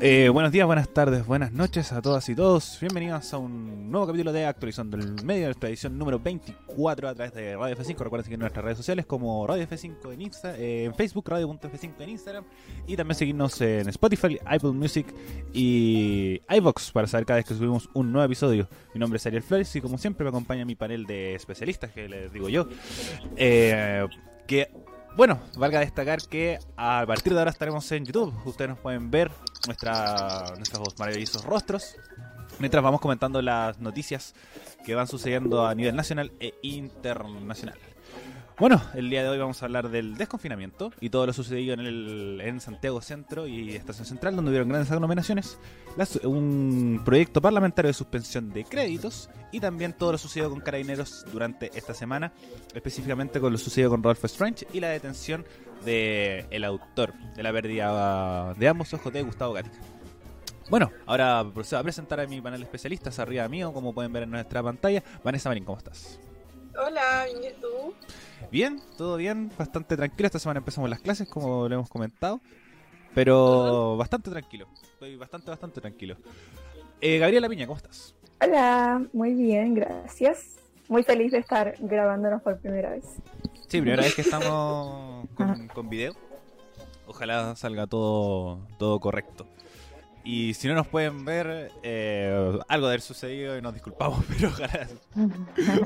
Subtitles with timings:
[0.00, 2.78] Eh, buenos días, buenas tardes, buenas noches a todas y todos.
[2.80, 7.34] Bienvenidos a un nuevo capítulo de Actualizando el Medio, nuestra edición número 24 a través
[7.34, 7.98] de Radio F5.
[7.98, 12.10] Recuerden seguir nuestras redes sociales como Radio F5 en, Insta, eh, en Facebook, Radio.f5 en
[12.10, 12.44] Instagram
[12.86, 15.12] y también seguirnos en Spotify, Apple Music
[15.52, 18.68] y iVox para saber cada vez que subimos un nuevo episodio.
[18.94, 22.08] Mi nombre es Ariel Flores y como siempre me acompaña mi panel de especialistas, que
[22.08, 22.68] les digo yo,
[23.36, 24.06] eh,
[24.46, 24.70] que
[25.18, 28.32] bueno, valga destacar que a partir de ahora estaremos en YouTube.
[28.44, 29.32] Ustedes nos pueden ver
[29.66, 31.96] nuestra, nuestros maravillosos rostros
[32.60, 34.36] mientras vamos comentando las noticias
[34.84, 37.76] que van sucediendo a nivel nacional e internacional.
[38.58, 41.80] Bueno, el día de hoy vamos a hablar del desconfinamiento y todo lo sucedido en,
[41.80, 45.60] el, en Santiago Centro y Estación Central, donde hubieron grandes aglomeraciones,
[46.24, 51.70] un proyecto parlamentario de suspensión de créditos y también todo lo sucedido con carabineros durante
[51.78, 52.32] esta semana,
[52.74, 55.44] específicamente con lo sucedido con Rolf Strange y la detención
[55.84, 59.78] del el autor de la pérdida de ambos ojos de Gustavo Gatica.
[60.68, 64.24] Bueno, ahora procedo a presentar a mi panel de especialistas arriba mío, como pueden ver
[64.24, 65.04] en nuestra pantalla.
[65.22, 66.18] Vanessa Marín, ¿cómo estás?
[66.78, 67.92] Hola, ¿y tú?
[68.52, 70.26] Bien, todo bien, bastante tranquilo.
[70.26, 72.40] Esta semana empezamos las clases, como le hemos comentado.
[73.14, 74.68] Pero bastante tranquilo.
[74.82, 76.16] Estoy bastante, bastante tranquilo.
[77.00, 78.14] Eh, Gabriela Piña, ¿cómo estás?
[78.40, 80.56] Hola, muy bien, gracias.
[80.88, 83.04] Muy feliz de estar grabándonos por primera vez.
[83.66, 86.14] Sí, primera vez que estamos con, con video.
[87.06, 89.46] Ojalá salga todo, todo correcto.
[90.30, 94.48] Y si no nos pueden ver, eh, algo de haber sucedido y nos disculpamos, pero
[94.48, 94.86] ojalá,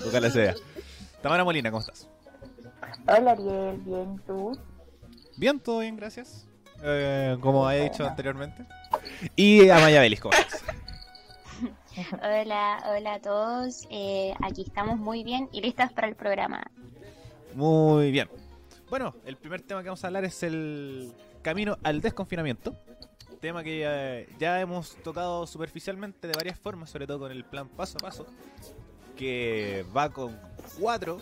[0.04, 0.54] ojalá sea.
[1.22, 2.08] Tamara Molina, ¿cómo estás?
[3.06, 4.58] Hola Ariel, bien, ¿tú?
[5.36, 6.48] Bien, todo bien, gracias.
[6.82, 8.66] Eh, como he dicho anteriormente.
[9.36, 10.64] Y Amaya Belis, ¿cómo estás?
[12.20, 13.86] Hola, hola a todos.
[13.90, 16.64] Eh, aquí estamos muy bien y listas para el programa.
[17.54, 18.28] Muy bien.
[18.90, 22.74] Bueno, el primer tema que vamos a hablar es el camino al desconfinamiento.
[23.42, 27.68] Tema que eh, ya hemos tocado superficialmente de varias formas, sobre todo con el plan
[27.68, 28.26] paso a paso,
[29.16, 30.38] que va con
[30.80, 31.20] cuatro,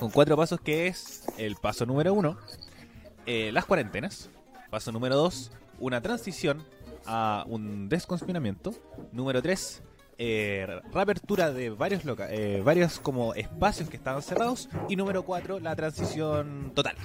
[0.00, 2.38] con cuatro pasos que es el paso número uno,
[3.26, 4.30] eh, las cuarentenas,
[4.70, 6.64] paso número dos, una transición
[7.06, 8.74] a un desconfinamiento.
[9.12, 9.82] Número 3,
[10.18, 14.68] eh, reapertura de varios loca eh, varios como espacios que estaban cerrados.
[14.88, 16.96] Y número 4, la transición total.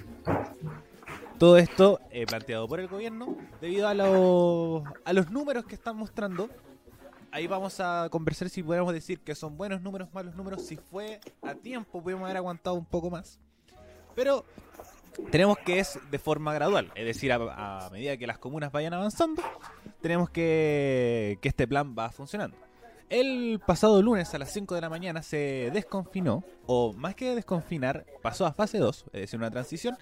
[1.41, 5.97] Todo esto eh, planteado por el gobierno debido a, lo- a los números que están
[5.97, 6.52] mostrando.
[7.31, 10.62] Ahí vamos a conversar si podemos decir que son buenos números, malos números.
[10.63, 13.40] Si fue a tiempo, pudimos haber aguantado un poco más.
[14.13, 14.46] Pero
[15.31, 18.94] tenemos que es de forma gradual, es decir, a, a medida que las comunas vayan
[18.94, 19.41] avanzando,
[20.00, 22.56] tenemos que que este plan va funcionando.
[23.09, 28.06] El pasado lunes a las 5 de la mañana se desconfinó, o más que desconfinar,
[28.22, 29.97] pasó a fase 2, es decir, una transición,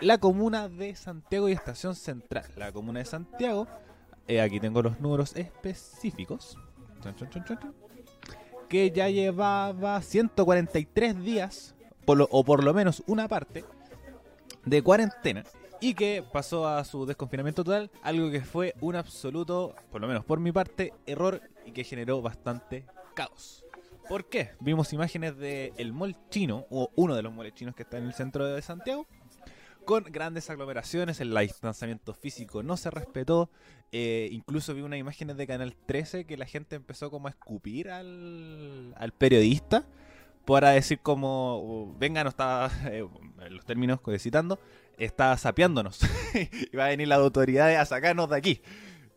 [0.00, 2.44] la comuna de Santiago y Estación Central.
[2.56, 3.66] La comuna de Santiago,
[4.26, 6.56] eh, aquí tengo los números específicos,
[8.68, 11.74] que ya llevaba 143 días,
[12.04, 13.64] por lo- o por lo menos una parte,
[14.64, 15.44] de cuarentena
[15.80, 20.24] y que pasó a su desconfinamiento total, algo que fue un absoluto, por lo menos
[20.24, 22.84] por mi parte, error y que generó bastante
[23.14, 23.64] caos.
[24.08, 24.50] ¿Por qué?
[24.60, 28.12] Vimos imágenes del el chino, o uno de los malls chinos que está en el
[28.12, 29.06] centro de Santiago,
[29.90, 33.50] con grandes aglomeraciones, el distanciamiento físico no se respetó,
[33.90, 37.90] eh, incluso vi unas imágenes de Canal 13 que la gente empezó como a escupir
[37.90, 39.84] al, periodista
[40.46, 43.04] para decir como, uh, venga, no está, eh,
[43.50, 44.60] los términos que citando,
[44.96, 45.98] está sapeándonos.
[46.72, 48.62] y va a venir las autoridades a sacarnos de aquí.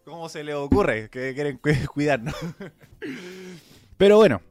[0.03, 2.33] ¿Cómo se le ocurre que quieren cu- cuidarnos?
[3.97, 4.41] Pero bueno,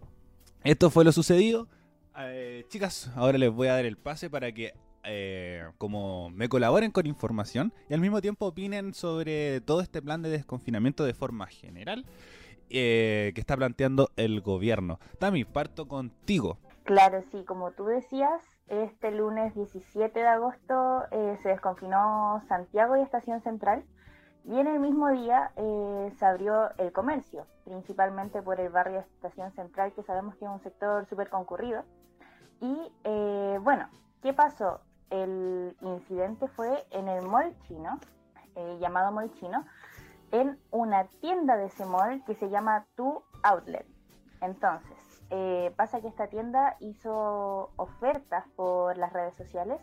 [0.62, 1.66] esto fue lo sucedido.
[2.16, 4.72] Eh, chicas, ahora les voy a dar el pase para que
[5.04, 10.22] eh, como me colaboren con información y al mismo tiempo opinen sobre todo este plan
[10.22, 12.06] de desconfinamiento de forma general
[12.70, 15.00] eh, que está planteando el gobierno.
[15.18, 16.58] Tami, parto contigo.
[16.84, 23.00] Claro, sí, como tú decías, este lunes 17 de agosto eh, se desconfinó Santiago y
[23.00, 23.84] Estación Central
[24.44, 29.92] y en el mismo día se abrió el comercio, principalmente por el barrio Estación Central,
[29.94, 31.84] que sabemos que es un sector súper concurrido.
[32.60, 32.90] Y
[33.60, 33.88] bueno,
[34.20, 34.80] ¿qué pasó?
[35.12, 38.00] El incidente fue en el mall chino,
[38.56, 39.66] eh, llamado mall chino,
[40.30, 43.86] en una tienda de ese mall que se llama Tu Outlet.
[44.40, 44.96] Entonces,
[45.28, 49.80] eh, pasa que esta tienda hizo ofertas por las redes sociales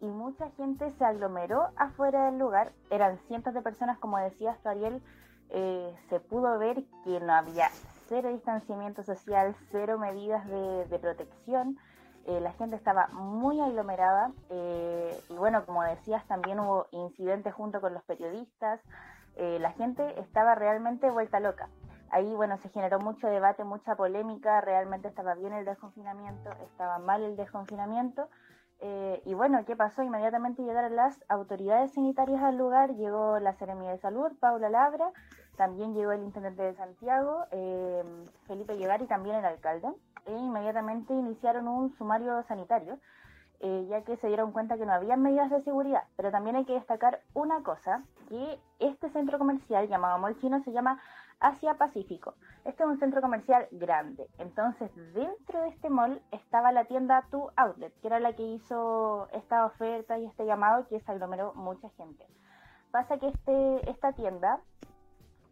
[0.00, 2.72] y mucha gente se aglomeró afuera del lugar.
[2.90, 5.02] Eran cientos de personas, como decías tú, Ariel,
[5.50, 7.68] eh, se pudo ver que no había
[8.08, 11.78] cero distanciamiento social, cero medidas de, de protección.
[12.26, 17.82] Eh, la gente estaba muy aglomerada eh, y bueno, como decías, también hubo incidentes junto
[17.82, 18.80] con los periodistas.
[19.36, 21.68] Eh, la gente estaba realmente vuelta loca.
[22.10, 27.22] Ahí, bueno, se generó mucho debate, mucha polémica, realmente estaba bien el desconfinamiento, estaba mal
[27.22, 28.28] el desconfinamiento.
[29.24, 30.02] Y bueno, ¿qué pasó?
[30.02, 35.10] Inmediatamente llegaron las autoridades sanitarias al lugar, llegó la Seremia de Salud, Paula Labra,
[35.56, 38.02] también llegó el intendente de Santiago, eh,
[38.46, 39.88] Felipe Llegar y también el alcalde,
[40.26, 42.98] e inmediatamente iniciaron un sumario sanitario,
[43.60, 46.04] eh, ya que se dieron cuenta que no había medidas de seguridad.
[46.16, 50.72] Pero también hay que destacar una cosa, que este centro comercial llamado Mall Chino se
[50.72, 51.00] llama
[51.40, 52.34] Asia Pacífico.
[52.64, 54.28] Este es un centro comercial grande.
[54.38, 59.28] Entonces, dentro de este mall estaba la tienda Tu Outlet, que era la que hizo
[59.32, 62.26] esta oferta y este llamado que se aglomeró mucha gente.
[62.90, 64.60] Pasa que este, esta tienda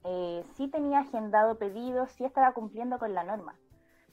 [0.05, 3.55] eh, sí tenía agendado pedidos, sí estaba cumpliendo con la norma.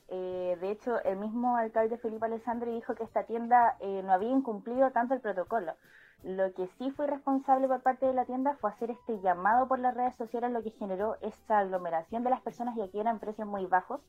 [0.07, 4.29] Eh, de hecho, el mismo alcalde Felipe Alessandri dijo que esta tienda eh, no había
[4.29, 5.73] incumplido tanto el protocolo.
[6.23, 9.79] Lo que sí fue responsable por parte de la tienda fue hacer este llamado por
[9.79, 13.47] las redes sociales, lo que generó esta aglomeración de las personas y aquí eran precios
[13.47, 14.01] muy bajos.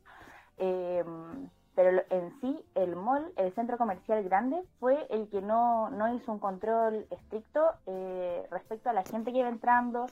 [0.57, 6.33] pero en sí, el mall, el centro comercial grande, fue el que no, no hizo
[6.33, 7.73] un control estricto
[8.51, 10.07] respecto a la gente que iba entrando,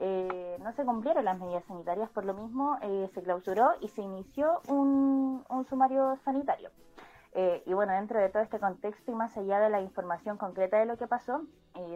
[0.00, 4.02] eh, no se cumplieron las medidas sanitarias, por lo mismo eh, se clausuró y se
[4.02, 6.70] inició un, sumario sanitario.
[7.32, 10.78] Eh, y bueno, dentro de todo este contexto y más allá de la información concreta
[10.78, 11.42] de lo que pasó,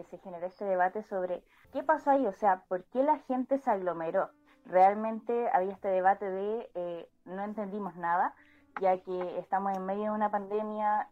[0.09, 3.69] se generó este debate sobre qué pasó ahí, o sea, por qué la gente se
[3.69, 4.29] aglomeró.
[4.65, 8.33] Realmente había este debate de no entendimos nada,
[8.79, 11.09] ya que estamos en medio de una pandemia,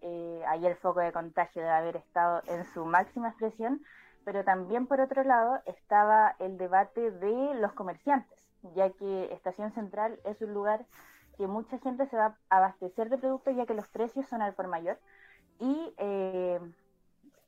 [0.48, 3.82] ahí el foco de contagio debe haber estado en su máxima expresión,
[4.26, 8.40] pero también por otro lado estaba el debate de los comerciantes,
[8.76, 10.86] ya que Estación Central es un lugar
[11.38, 14.54] que mucha gente se va a abastecer de productos ya que los precios son al
[14.54, 15.00] por mayor.
[15.60, 16.60] Y eh,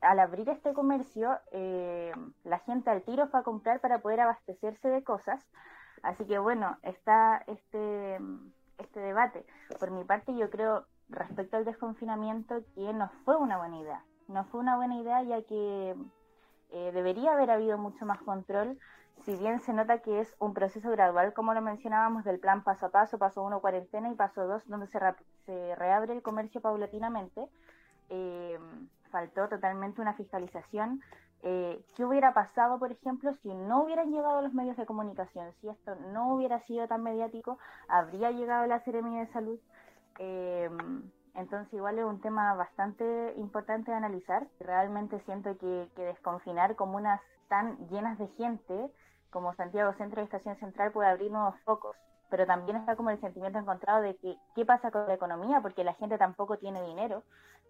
[0.02, 2.12] al abrir este comercio eh,
[2.44, 5.46] la gente al tiro fue a comprar para poder abastecerse de cosas.
[6.02, 8.20] Así que bueno está este
[8.78, 9.46] este debate.
[9.80, 14.04] Por mi parte yo creo respecto al desconfinamiento que no fue una buena idea.
[14.28, 15.96] No fue una buena idea ya que
[16.74, 18.80] eh, debería haber habido mucho más control,
[19.22, 22.88] si bien se nota que es un proceso gradual, como lo mencionábamos, del plan paso
[22.88, 27.48] a paso, paso uno cuarentena y paso dos, donde se, reabre el comercio paulatinamente,
[28.10, 28.60] eh,
[29.12, 31.02] faltó totalmente una fiscalización.
[31.44, 35.54] Eh, ¿Qué hubiera pasado, por ejemplo, si no hubieran llegado los medios de comunicación?
[35.62, 39.60] Si esto no hubiera sido tan mediático, ¿habría llegado la Seremia de Salud?
[41.36, 44.48] Entonces igual es un tema bastante importante de analizar.
[44.60, 48.92] Realmente siento que, desconfinar comunas tan llenas de gente
[49.32, 51.98] como Santiago Centro y Estación Central puede abrir nuevos focos.
[52.30, 55.84] Pero también está como el sentimiento encontrado de que qué pasa con la economía, porque
[55.84, 57.24] la gente tampoco tiene dinero,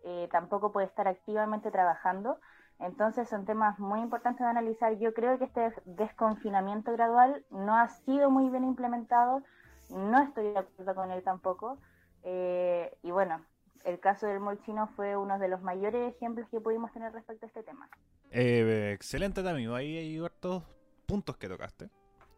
[0.03, 2.37] eh, tampoco puede estar activamente trabajando.
[2.79, 4.97] Entonces son temas muy importantes de analizar.
[4.97, 9.41] Yo creo que este desconfinamiento gradual no ha sido muy bien implementado,
[9.89, 11.77] no estoy de acuerdo con él tampoco.
[12.23, 13.41] Eh, y bueno,
[13.83, 17.47] el caso del molchino fue uno de los mayores ejemplos que pudimos tener respecto a
[17.47, 17.89] este tema.
[18.31, 20.63] Eh, excelente también, ahí hay otros
[21.05, 21.89] puntos que tocaste.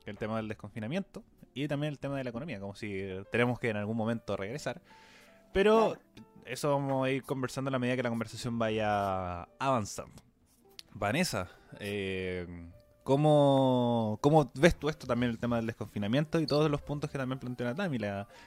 [0.06, 1.24] El tema del desconfinamiento
[1.56, 4.82] y también el tema de la economía, como si tenemos que en algún momento regresar.
[5.52, 5.98] Pero
[6.46, 10.22] eso vamos a ir conversando a la medida que la conversación vaya avanzando.
[10.92, 11.50] Vanessa,
[11.80, 12.46] eh,
[13.06, 17.20] ¿Cómo, ¿Cómo ves tú esto también, el tema del desconfinamiento y todos los puntos que
[17.20, 18.00] también plantea Natami?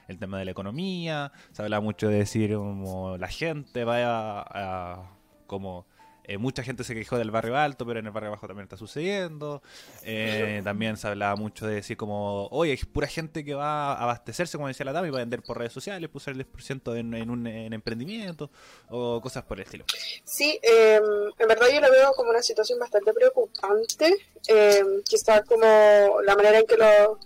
[0.09, 5.13] el tema de la economía, se habla mucho de decir como la gente vaya a
[5.47, 5.87] como
[6.29, 8.77] eh, mucha gente se quejó del barrio alto, pero en el barrio bajo también está
[8.77, 9.63] sucediendo.
[10.03, 14.03] Eh, también se hablaba mucho de decir como, oye, es pura gente que va a
[14.03, 16.99] abastecerse, como decía la dama, y va a vender por redes sociales, puso el 10%
[16.99, 18.51] en, en un emprendimiento
[18.91, 19.87] o cosas por el estilo.
[20.23, 21.03] Sí, em,
[21.39, 24.15] en verdad yo lo veo como una situación bastante preocupante.
[24.49, 27.19] Eh, quizá como la manera en que lo,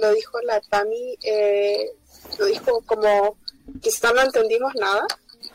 [0.00, 1.90] lo dijo la Tami, eh,
[2.38, 3.36] lo dijo como
[3.82, 5.06] quizá no entendimos nada.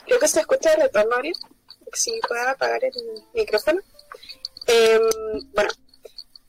[0.06, 1.36] Creo que se escucha el retorno, Ariel
[1.94, 2.94] si pueda apagar el
[3.34, 3.82] micrófono.
[4.68, 5.02] Em,
[5.54, 5.72] bueno,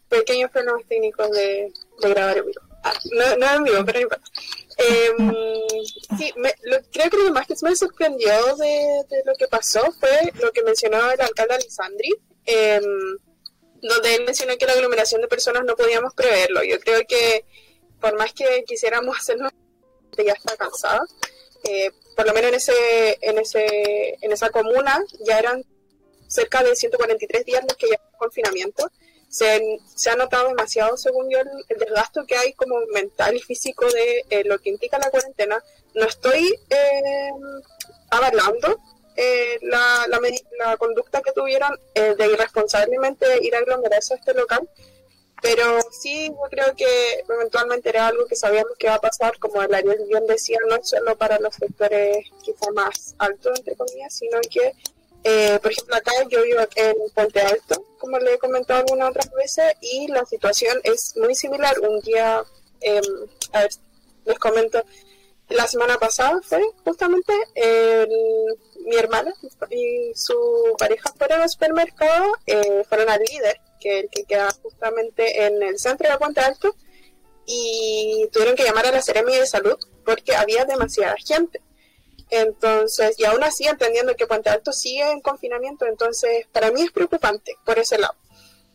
[0.09, 2.61] pequeños problemas técnicos de, de grabar en vivo.
[2.85, 4.31] Ah, no, no en vivo, pero no importa.
[4.79, 5.13] Eh,
[6.19, 9.81] sí, me, lo, creo que lo más que me sorprendió de, de, lo que pasó
[9.93, 12.15] fue lo que mencionó el alcalde Alessandri,
[12.47, 12.81] eh,
[13.81, 16.63] donde él mencionó que la aglomeración de personas no podíamos preverlo.
[16.63, 17.45] Yo creo que
[18.01, 19.49] por más que quisiéramos hacerlo,
[20.19, 21.01] ya está cansada.
[21.65, 25.65] Eh, por lo menos en ese, en ese, en esa comuna ya eran
[26.33, 28.91] cerca de 143 días los que ya confinamiento.
[29.29, 33.87] Se, se, ha notado demasiado, según yo, el, desgasto que hay como mental y físico
[33.91, 35.63] de eh, lo que implica la cuarentena.
[35.95, 37.31] No estoy eh,
[38.11, 38.79] avalando
[39.17, 44.69] eh, la, la, conducta que tuvieron de irresponsablemente ir a aglomerarse a este local,
[45.43, 49.61] Pero sí, yo creo que eventualmente era algo que sabíamos que iba a pasar, como
[49.61, 54.39] el Ariel bien decía, no solo para los sectores quizá más altos, entre comillas, sino
[54.49, 54.73] que,
[55.25, 59.31] eh, por ejemplo, acá yo vivo en Puente Alto, como le he comentado algunas otras
[59.33, 61.75] veces, y la situación es muy similar.
[61.81, 62.45] Un día,
[62.81, 63.03] em,
[63.53, 63.71] a ver,
[64.25, 64.81] les comento,
[65.49, 67.33] la semana pasada fue justamente
[68.87, 69.33] mi hermana
[69.71, 75.47] y su pareja fueron al supermercado, eh, fueron al líder, que el que queda justamente
[75.47, 76.75] en el centro de Puente Alto,
[77.47, 81.61] y tuvieron que llamar a la Seremi de Salud porque había demasiada gente.
[82.31, 86.93] Entonces, y aún así entendiendo que Puente Alto sigue en confinamiento, entonces para mí es
[86.93, 88.15] preocupante por ese lado.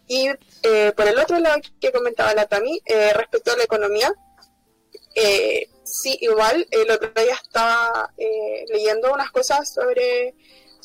[0.08, 0.30] Y
[0.64, 4.14] eh, por el otro lado que comentaba la Tami, eh, respecto a la economía,
[5.16, 10.36] eh, sí, igual el otro día estaba eh, leyendo unas cosas sobre,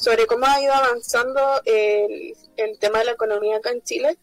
[0.03, 4.19] sobre cómo ha ido avanzando el, el, tema de la economía acá en Chile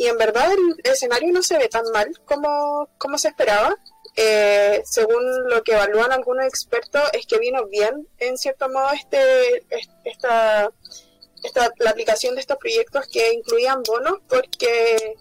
[0.00, 3.76] y en verdad el, escenario no se ve tan mal como, como se esperaba.
[4.16, 9.62] Eh, según lo que evalúan algunos expertos, es que vino bien, en cierto modo, este,
[10.04, 10.72] esta,
[11.44, 15.16] esta, la aplicación de estos proyectos que incluían bonos, porque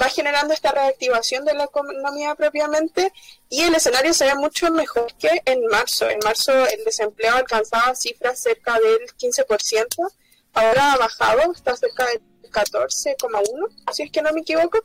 [0.00, 3.12] va generando esta reactivación de la economía propiamente
[3.48, 6.08] y el escenario se ve mucho mejor que en marzo.
[6.08, 10.12] En marzo el desempleo alcanzaba cifras cerca del 15%,
[10.54, 14.78] ahora ha bajado, está cerca del 14,1%, si es que no me equivoco.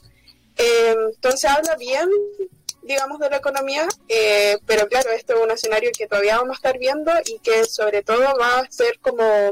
[0.58, 2.10] Eh, entonces habla bien,
[2.82, 6.60] digamos, de la economía, eh, pero claro, este es un escenario que todavía vamos a
[6.60, 9.52] estar viendo y que sobre todo va a ser como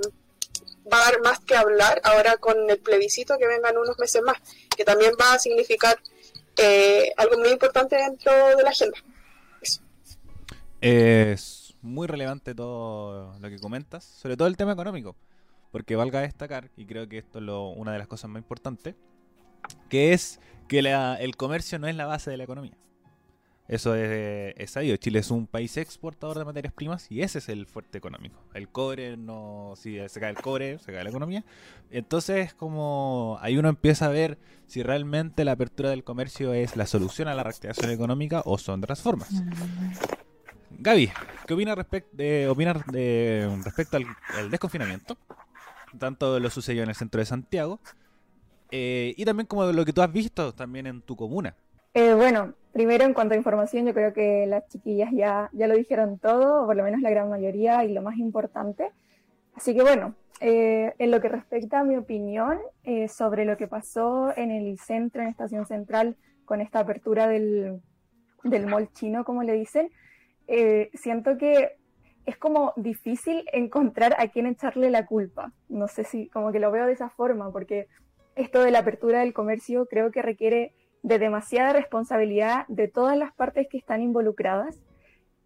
[0.91, 4.37] va a dar más que hablar ahora con el plebiscito que vengan unos meses más,
[4.75, 5.97] que también va a significar
[6.57, 8.97] eh, algo muy importante dentro de la agenda.
[10.81, 15.15] Es muy relevante todo lo que comentas, sobre todo el tema económico,
[15.71, 18.95] porque valga destacar, y creo que esto es lo, una de las cosas más importantes,
[19.89, 22.77] que es que la, el comercio no es la base de la economía.
[23.67, 24.95] Eso es, es sabido.
[24.97, 28.39] Chile es un país exportador de materias primas y ese es el fuerte económico.
[28.53, 31.43] El cobre, no si se cae el cobre, se cae la economía.
[31.89, 36.85] Entonces, como ahí uno empieza a ver si realmente la apertura del comercio es la
[36.85, 39.29] solución a la reactivación económica o son otras formas.
[40.77, 41.11] Gaby,
[41.47, 41.77] ¿qué opinas
[42.49, 45.17] opinar de, respecto al, desconfinamiento?
[45.97, 47.79] Tanto lo sucedió en el centro de Santiago
[48.71, 51.55] eh, y también como lo que tú has visto también en tu comuna.
[51.97, 55.75] Eh, bueno, primero en cuanto a información, yo creo que las chiquillas ya, ya lo
[55.75, 58.91] dijeron todo, por lo menos la gran mayoría, y lo más importante.
[59.53, 63.69] Así que bueno, eh, en lo que respecta a mi opinión eh, sobre lo que
[63.69, 67.79] pasó en el centro, en Estación Central, con esta apertura del,
[68.43, 69.89] del mall chino, como le dicen,
[70.95, 71.77] siento que
[72.25, 75.53] es como difícil encontrar a quién echarle la culpa.
[75.69, 77.87] No sé si como que lo veo de esa forma, porque
[78.35, 80.73] esto de la apertura del comercio creo que requiere
[81.05, 84.79] de demasiada responsabilidad de todas las partes que están involucradas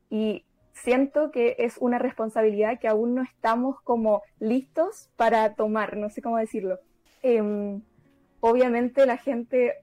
[0.09, 6.09] y siento que es una responsabilidad que aún no estamos como listos para tomar, no
[6.09, 6.79] sé cómo decirlo.
[7.23, 7.81] Em,
[8.39, 9.73] obviamente la gente,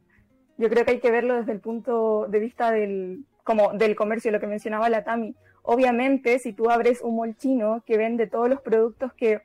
[0.56, 4.32] yo creo que hay que verlo desde el punto de vista del, como del comercio,
[4.32, 5.34] lo que mencionaba la Tami.
[5.62, 9.42] Obviamente, si tú abres un mall chino que vende todos los productos que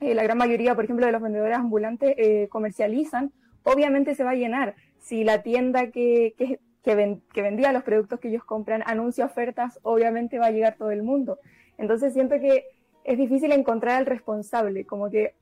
[0.00, 4.32] eh, la gran mayoría, por ejemplo, de los vendedores ambulantes eh, comercializan, obviamente se va
[4.32, 9.26] a llenar si la tienda que, que, que, vendía los productos que ellos compran anuncia
[9.26, 11.38] ofertas, obviamente va a llegar todo el mundo.
[11.76, 12.64] Entonces siento que
[13.04, 15.34] es difícil encontrar al responsable, como que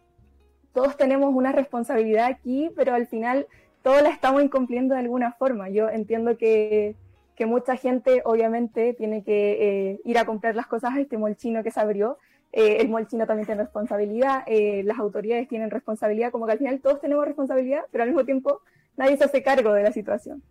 [0.73, 3.47] todos tenemos una responsabilidad aquí, pero al final
[3.83, 5.69] todos la estamos incumpliendo de alguna forma.
[5.69, 6.97] Yo entiendo que,
[7.37, 11.63] que mucha gente obviamente tiene que eh, ir a comprar las cosas a este molchino
[11.63, 12.17] que se abrió.
[12.53, 16.81] Eh, el molchino también tiene responsabilidad, eh, las autoridades tienen responsabilidad, como que al final
[16.81, 18.63] todos tenemos responsabilidad, pero al mismo tiempo
[19.01, 20.43] nadie se hace cargo de la situación.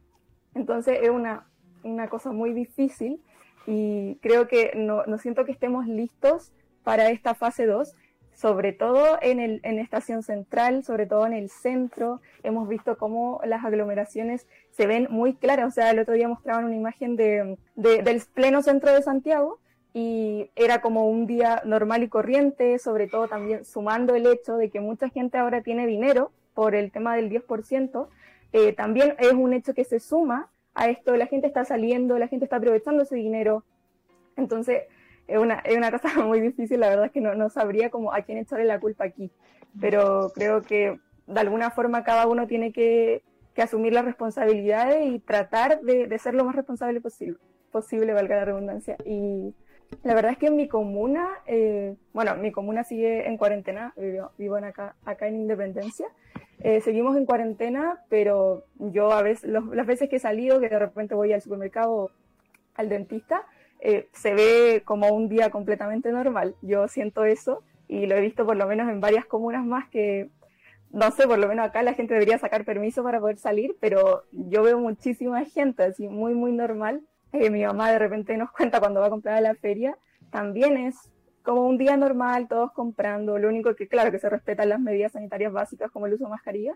[0.56, 1.48] Entonces es una,
[1.84, 3.22] una cosa muy difícil
[3.68, 6.52] y creo que no, no, siento que estemos listos
[6.84, 7.94] para esta fase 2,
[8.34, 12.22] sobre todo en, el, en Estación Central, sobre todo en el centro.
[12.42, 15.68] Hemos visto cómo las aglomeraciones se ven muy claras.
[15.68, 19.60] O sea, el otro día mostraban una imagen de, de, del pleno centro de Santiago
[19.94, 24.72] y era como un día normal y corriente, sobre todo también sumando el hecho de
[24.72, 28.08] que mucha gente ahora tiene dinero por el tema del 10%,
[28.54, 32.28] eh, también es un hecho que se suma a esto, la gente está saliendo, la
[32.28, 33.64] gente está aprovechando ese dinero.
[34.36, 34.84] Entonces,
[35.28, 38.14] es una, es una cosa muy difícil, la verdad es que no, no sabría como
[38.14, 39.32] a quién echarle la culpa aquí,
[39.80, 43.22] pero creo que de alguna forma cada uno tiene que,
[43.54, 47.38] que asumir las responsabilidades y tratar de, de, ser lo más responsable posible,
[47.72, 48.98] posible, valga la redundancia.
[49.06, 49.54] Y
[50.04, 54.32] la verdad es que en mi comuna, eh, bueno, mi comuna sigue en cuarentena, vivo,
[54.38, 56.08] vivo en acá, acá en Independencia,
[56.62, 60.80] eh, seguimos en cuarentena, pero yo a veces, las veces que he salido, que de
[60.80, 62.12] repente voy al supermercado,
[62.76, 63.46] al dentista,
[63.80, 66.56] eh, se ve como un día completamente normal.
[66.62, 70.30] Yo siento eso y lo he visto por lo menos en varias comunas más que,
[70.92, 74.24] no sé, por lo menos acá la gente debería sacar permiso para poder salir, pero
[74.32, 77.02] yo veo muchísima gente así muy, muy normal.
[77.32, 79.98] Eh, mi mamá de repente nos cuenta cuando va a comprar a la feria,
[80.30, 81.10] también es
[81.44, 85.14] como un día normal, todos comprando, lo único que claro que se respetan las medidas
[85.14, 86.76] sanitarias básicas como el uso de mascarilla,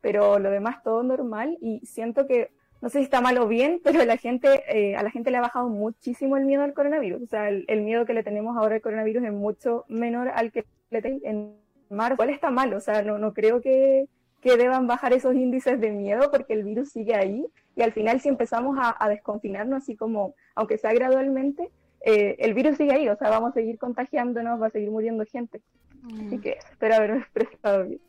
[0.00, 2.50] pero lo demás todo normal y siento que
[2.80, 5.38] no sé si está mal o bien, pero la gente, eh, a la gente le
[5.38, 7.22] ha bajado muchísimo el miedo al coronavirus.
[7.22, 10.64] O sea, el, miedo que le tenemos ahora al coronavirus es mucho menor al que
[10.90, 11.54] le teníamos en
[11.90, 12.16] marzo.
[12.16, 12.72] ¿Cuál está mal?
[12.74, 14.06] O sea, no, no creo que,
[14.40, 18.20] que deban bajar esos índices de miedo porque el virus sigue ahí y al final
[18.20, 21.70] si empezamos a, desconfinarnos así como, aunque sea gradualmente,
[22.08, 25.26] eh, el virus sigue ahí, o sea, vamos a seguir contagiándonos, va a seguir muriendo
[25.26, 25.60] gente.
[26.06, 26.40] Así mm.
[26.40, 28.00] que espero haberme expresado bien.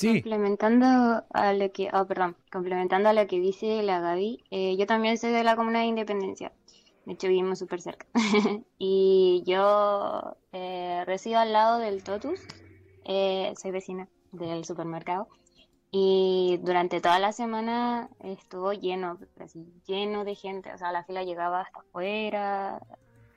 [0.00, 4.86] Complementando a lo que, oh, perdón, complementando a lo que dice la Gaby, eh, yo
[4.86, 6.52] también soy de la Comuna de Independencia.
[7.06, 8.06] De hecho, vivimos súper cerca.
[8.78, 12.40] y yo eh, resido al lado del Totus.
[13.04, 15.26] Eh, soy vecina del supermercado.
[15.90, 20.72] Y durante toda la semana estuvo lleno, así, lleno de gente.
[20.72, 22.80] O sea, la fila llegaba hasta afuera,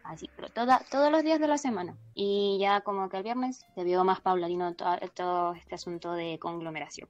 [0.03, 1.98] así, pero toda, todos los días de la semana.
[2.13, 7.10] Y ya como que el viernes se vio más paulatino todo, este asunto de conglomeración.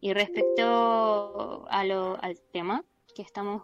[0.00, 3.62] Y respecto a lo, al tema que estamos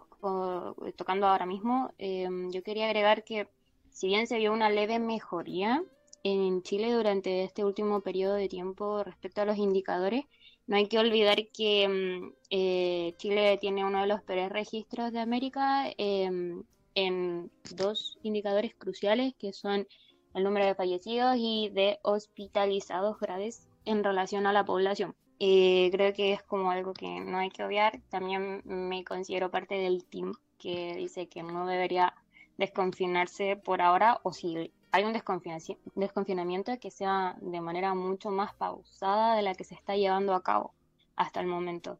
[0.97, 3.47] tocando ahora mismo, em, yo quería agregar que
[3.89, 5.81] si bien se vio una leve mejoría
[6.23, 10.25] en Chile durante este último periodo de tiempo respecto a los indicadores,
[10.67, 15.19] no hay que olvidar que em, eh, Chile tiene uno de los peores registros de
[15.19, 16.63] América em,
[16.95, 19.87] en dos indicadores cruciales que son
[20.33, 25.15] el número de fallecidos y de hospitalizados graves en relación a la población.
[25.39, 28.01] Eh, creo que es como algo que no hay que obviar.
[28.09, 32.13] También me considero parte del team que dice que no debería
[32.57, 39.35] desconfinarse por ahora o si hay un desconfinamiento que sea de manera mucho más pausada
[39.35, 40.73] de la que se está llevando a cabo
[41.17, 41.99] hasta el momento.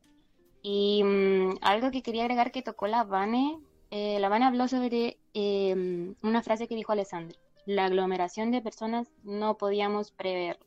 [0.62, 3.60] Y mm, algo que quería agregar que tocó la Vane
[3.97, 7.38] eh, la Habana habló sobre em, una frase que dijo Alessandra.
[7.65, 10.60] La aglomeración de personas no podíamos prever.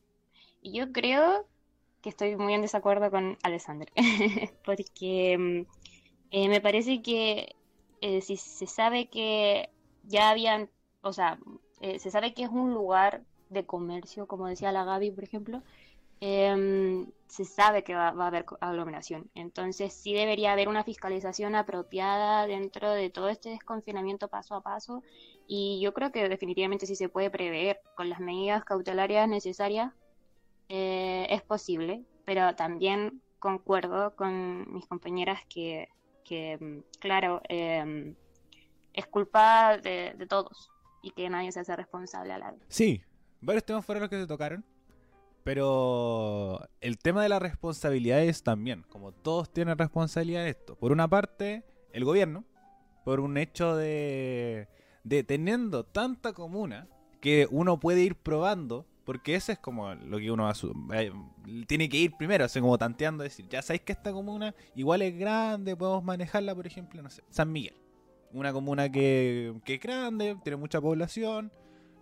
[0.63, 1.47] Y yo creo
[2.01, 3.93] que estoy muy en desacuerdo con Alessandra,
[4.65, 5.67] porque em,
[6.31, 7.55] eh, me parece que
[8.01, 9.69] eh, si se sabe que
[10.05, 10.71] ya habían,
[11.03, 11.39] o sea,
[11.99, 15.63] se sabe que es un lugar de comercio, como decía la Gaby, por ejemplo,
[16.21, 19.31] eh, se sabe que va, a haber aglomeración.
[19.35, 25.03] Entonces sí debería haber una fiscalización apropiada dentro de todo este desconfinamiento paso a paso
[25.47, 29.93] y yo creo que definitivamente sí se puede prever con las medidas cautelarias necesarias
[30.69, 35.89] eh, es posible, pero también concuerdo con mis compañeras que,
[36.25, 38.15] que claro, eh,
[38.93, 40.71] es culpa de, de, todos
[41.03, 42.61] y que nadie se hace responsable a la vez.
[42.69, 43.01] Sí,
[43.41, 44.65] varios temas fueron los que se tocaron.
[45.49, 50.77] Pero el tema de las responsabilidades también, como todos tienen responsabilidad de esto.
[50.77, 52.45] Por una parte, el gobierno,
[53.03, 54.69] por un hecho de,
[55.05, 56.87] de teniendo tanta comuna
[57.23, 60.53] que uno puede ir probando, porque ese es como lo que uno
[60.93, 61.13] eh,
[61.67, 65.19] tiene que ir primero, así como tanteando, decir, ya sabéis que esta comuna igual es
[65.19, 67.75] grande, podemos manejarla, por ejemplo, no sé, San Miguel.
[68.35, 71.51] Una comuna que, que es grande, tiene mucha población,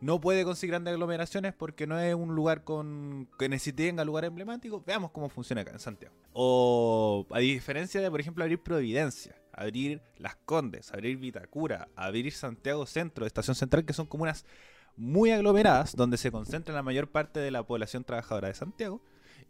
[0.00, 4.82] no puede conseguir grandes aglomeraciones porque no es un lugar con que necesite lugar emblemático.
[4.86, 6.14] Veamos cómo funciona acá en Santiago.
[6.32, 12.86] O a diferencia de, por ejemplo, abrir Providencia, abrir Las Condes, abrir Vitacura, abrir Santiago
[12.86, 14.44] Centro, Estación Central, que son comunas
[14.96, 19.00] muy aglomeradas, donde se concentra la mayor parte de la población trabajadora de Santiago.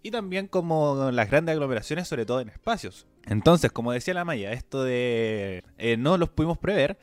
[0.03, 3.07] Y también como las grandes aglomeraciones, sobre todo en espacios.
[3.25, 6.99] Entonces, como decía la Maya, esto de eh, no los pudimos prever,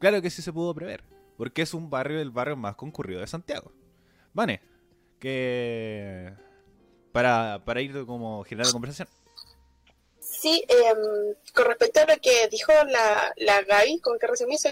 [0.00, 1.04] claro que sí se pudo prever
[1.38, 3.72] porque es un barrio, el barrio más concurrido de Santiago.
[4.34, 4.60] Vale,
[5.18, 6.34] que
[7.12, 9.08] para, para ir como generando conversación.
[10.20, 14.56] Sí, em, con respecto a lo que dijo la, la Gaby, con que recién me
[14.56, 14.68] hizo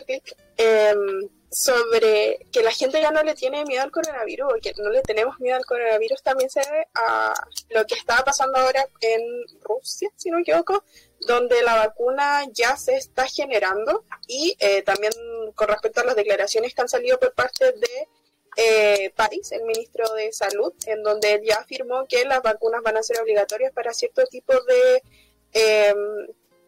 [1.51, 5.03] sobre que la gente ya no le tiene miedo al coronavirus, o que no le
[5.03, 7.35] tenemos miedo al coronavirus, también se debe a
[7.71, 9.23] lo que estaba pasando ahora en
[9.63, 10.85] Rusia, si no me equivoco,
[11.21, 15.13] donde la vacuna ya se está generando y eh, también
[15.55, 18.09] con respecto a las declaraciones que han salido por parte de
[18.57, 22.97] eh, París, el ministro de Salud, en donde él ya afirmó que las vacunas van
[22.97, 25.03] a ser obligatorias para cierto tipo de,
[25.53, 26.27] em,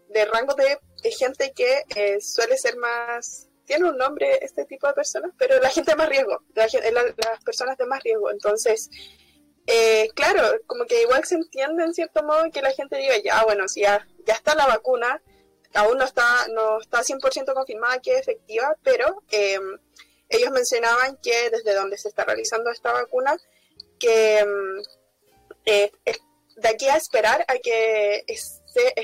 [0.09, 0.79] de rango de,
[1.11, 5.69] gente que eh, suele ser más tiene un nombre este tipo de personas, pero la
[5.69, 8.31] gente de más riesgo, las personas de más riesgo.
[8.31, 8.91] Entonces,
[9.67, 13.45] eh, claro, como que igual se entiende en cierto modo que la gente diga, ya,
[13.45, 15.23] bueno, si ya, está la vacuna,
[15.75, 19.61] aún no está, no está 100% confirmada que es efectiva, pero eh,
[20.31, 23.37] ellos mencionaban que desde donde se está realizando esta vacuna,
[23.99, 24.81] que mm,
[25.67, 25.93] eh,
[26.57, 28.25] de aquí a esperar a que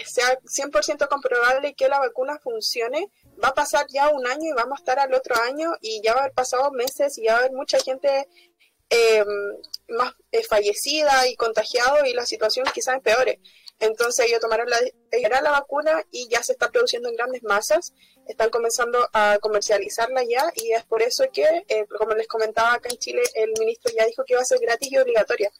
[0.06, 3.10] sea 100% comprobable que la vacuna funcione,
[3.42, 6.12] va a pasar ya un año y vamos a estar al otro año y ya
[6.12, 8.28] va a haber pasado meses y ya va a haber mucha gente
[8.90, 9.24] eh,
[9.88, 10.14] más
[10.48, 13.40] fallecida y contagiado y la situación quizás empeore.
[13.80, 14.78] Entonces ellos tomaron la,
[15.42, 17.92] la vacuna y ya se está produciendo en grandes masas,
[18.26, 22.88] están comenzando a comercializarla ya y es por eso que, eh, como les comentaba acá
[22.90, 25.50] en Chile, el ministro ya dijo que va a ser gratis y obligatoria.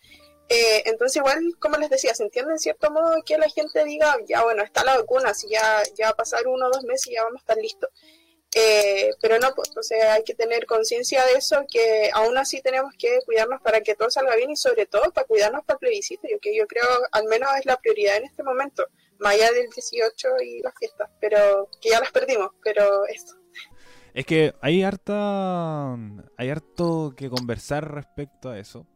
[0.49, 4.17] Eh, entonces igual, como les decía, se entiende en cierto modo que la gente diga,
[4.27, 7.09] ya bueno, está la vacuna, si ya, ya va a pasar uno o dos meses
[7.09, 7.91] y ya vamos a estar listos.
[8.57, 12.93] Eh, pero no, pues, entonces hay que tener conciencia de eso, que aún así tenemos
[12.97, 16.29] que cuidarnos para que todo salga bien y sobre todo para cuidarnos para el plebiscito,
[16.41, 18.87] que yo creo al menos es la prioridad en este momento,
[19.19, 23.35] más allá del 18 y las fiestas, pero que ya las perdimos, pero esto.
[24.15, 25.97] Es que hay harta
[26.37, 28.87] hay harto que conversar respecto a eso,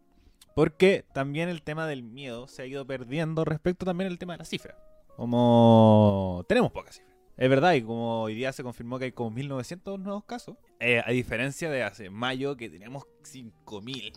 [0.59, 4.38] porque también el tema del miedo se ha ido perdiendo respecto también al tema de
[4.38, 4.77] la cifra.
[5.14, 9.31] Como tenemos pocas cifras es verdad, y como hoy día se confirmó que hay como
[9.31, 14.14] 1900 nuevos casos, eh, a diferencia de hace mayo que teníamos 5000.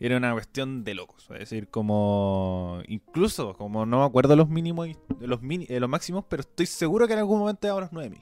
[0.00, 1.26] Era una cuestión de locos.
[1.30, 2.82] Es decir, como.
[2.86, 7.06] Incluso, como no me acuerdo los mínimos de los, mini, los máximos, pero estoy seguro
[7.06, 8.20] que en algún momento llegamos a los 9000.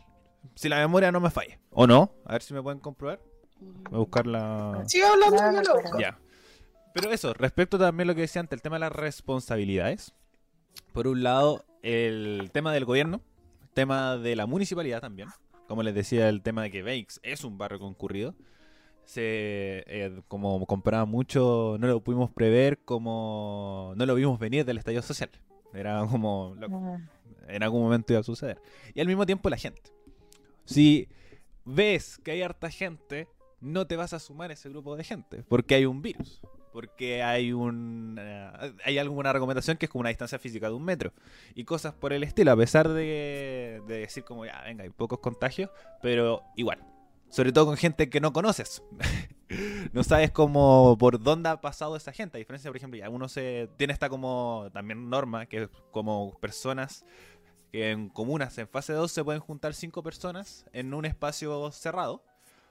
[0.55, 1.59] Si la memoria no me falla.
[1.71, 2.12] ¿O no?
[2.25, 3.21] A ver si me pueden comprobar.
[3.59, 4.85] Voy a buscar la.
[4.87, 6.16] Sigue hablando, Ya.
[7.01, 10.13] Pero eso, respecto también a lo que decía antes, el tema de las responsabilidades.
[10.93, 13.21] Por un lado, el tema del gobierno,
[13.73, 15.29] tema de la municipalidad también.
[15.69, 18.35] Como les decía, el tema de que Bakes es un barrio concurrido.
[19.05, 24.79] Se, eh, como compraba mucho, no lo pudimos prever, como no lo vimos venir del
[24.79, 25.31] estallido social.
[25.73, 26.57] Era como
[27.47, 28.61] en algún momento iba a suceder.
[28.93, 29.93] Y al mismo tiempo la gente.
[30.65, 31.07] Si
[31.65, 33.29] ves que hay harta gente,
[33.61, 37.22] no te vas a sumar a ese grupo de gente, porque hay un virus porque
[37.22, 41.12] hay un eh, hay alguna recomendación que es como una distancia física de un metro
[41.54, 45.70] y cosas por el estilo, a pesar de, decir como ya, venga, hay pocos contagios,
[46.02, 46.83] pero igual,
[47.28, 48.83] sobre todo con gente que no conoces.
[49.92, 52.37] no sabes cómo por dónde ha pasado esa gente.
[52.37, 56.38] A diferencia, por ejemplo, ya uno se tiene esta como también norma que es como
[56.40, 57.04] personas
[57.72, 62.22] que en comunas en fase 2 se pueden juntar cinco personas en un espacio cerrado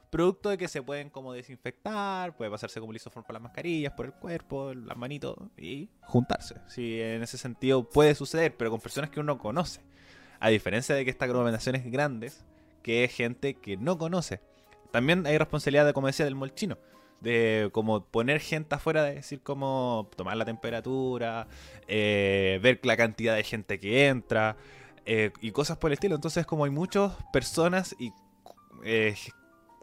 [0.10, 4.06] Producto de que se pueden como desinfectar, puede pasarse como lisoform por las mascarillas, por
[4.06, 6.56] el cuerpo, las manitos y juntarse.
[6.68, 9.82] Sí, en ese sentido puede suceder, pero con personas que uno conoce.
[10.40, 12.46] A diferencia de que esta aglomeración es grandes,
[12.84, 14.40] que es gente que no conoce.
[14.92, 16.78] También hay responsabilidad, de, como decía, del molchino.
[17.20, 21.48] De como poner gente afuera, de decir como tomar la temperatura,
[21.88, 24.56] eh, ver la cantidad de gente que entra
[25.06, 26.16] eh, y cosas por el estilo.
[26.16, 28.12] Entonces como hay muchas personas y
[28.84, 29.16] eh,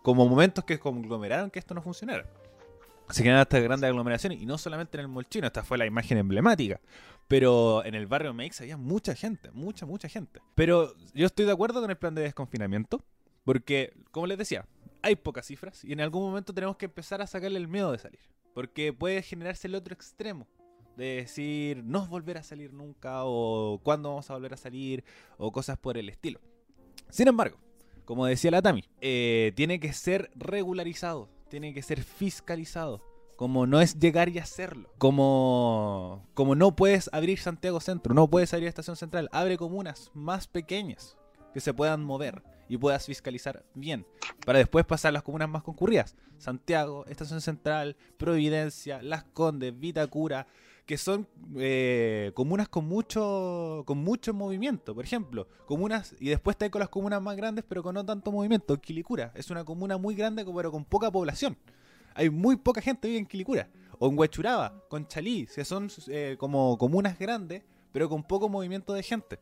[0.04, 2.26] como momentos que conglomeraron que esto no funcionara.
[3.08, 6.18] Se generan estas grandes aglomeraciones y no solamente en el Molchino, esta fue la imagen
[6.18, 6.78] emblemática.
[7.26, 10.42] Pero en el barrio Meix había mucha gente, mucha, mucha gente.
[10.54, 13.02] Pero yo estoy de acuerdo con el plan de desconfinamiento,
[13.44, 14.66] porque, como les decía,
[15.00, 17.98] hay pocas cifras y en algún momento tenemos que empezar a sacarle el miedo de
[17.98, 18.20] salir.
[18.52, 20.46] Porque puede generarse el otro extremo,
[20.98, 25.02] de decir no volver a salir nunca o cuándo vamos a volver a salir
[25.38, 26.40] o cosas por el estilo.
[27.08, 27.56] Sin embargo,
[28.04, 33.02] como decía la Tami, eh, tiene que ser regularizado, tiene que ser fiscalizado.
[33.36, 34.90] Como no es llegar y hacerlo.
[34.98, 39.28] Como, como no puedes abrir Santiago Centro, no puedes abrir Estación Central.
[39.32, 41.16] Abre comunas más pequeñas
[41.52, 44.06] que se puedan mover y puedas fiscalizar bien.
[44.46, 46.14] Para después pasar a las comunas más concurridas.
[46.38, 50.46] Santiago, Estación Central, Providencia, Las Condes, Vitacura,
[50.86, 54.94] que son eh, comunas con mucho con mucho movimiento.
[54.94, 58.30] Por ejemplo, comunas, y después está con las comunas más grandes, pero con no tanto
[58.30, 58.80] movimiento.
[58.80, 61.56] Quilicura es una comuna muy grande, pero con poca población.
[62.14, 63.68] Hay muy poca gente vive en Quilicura.
[63.98, 68.92] O en Huachuraba, con Chalí, que son eh, como comunas grandes, pero con poco movimiento
[68.92, 69.38] de gente.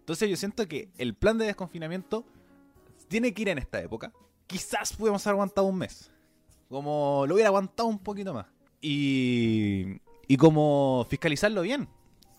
[0.00, 2.24] Entonces yo siento que el plan de desconfinamiento
[3.08, 4.12] tiene que ir en esta época.
[4.46, 6.10] Quizás pudiéramos haber aguantado un mes.
[6.68, 8.46] Como lo hubiera aguantado un poquito más.
[8.80, 9.98] Y,
[10.28, 11.88] y como fiscalizarlo bien.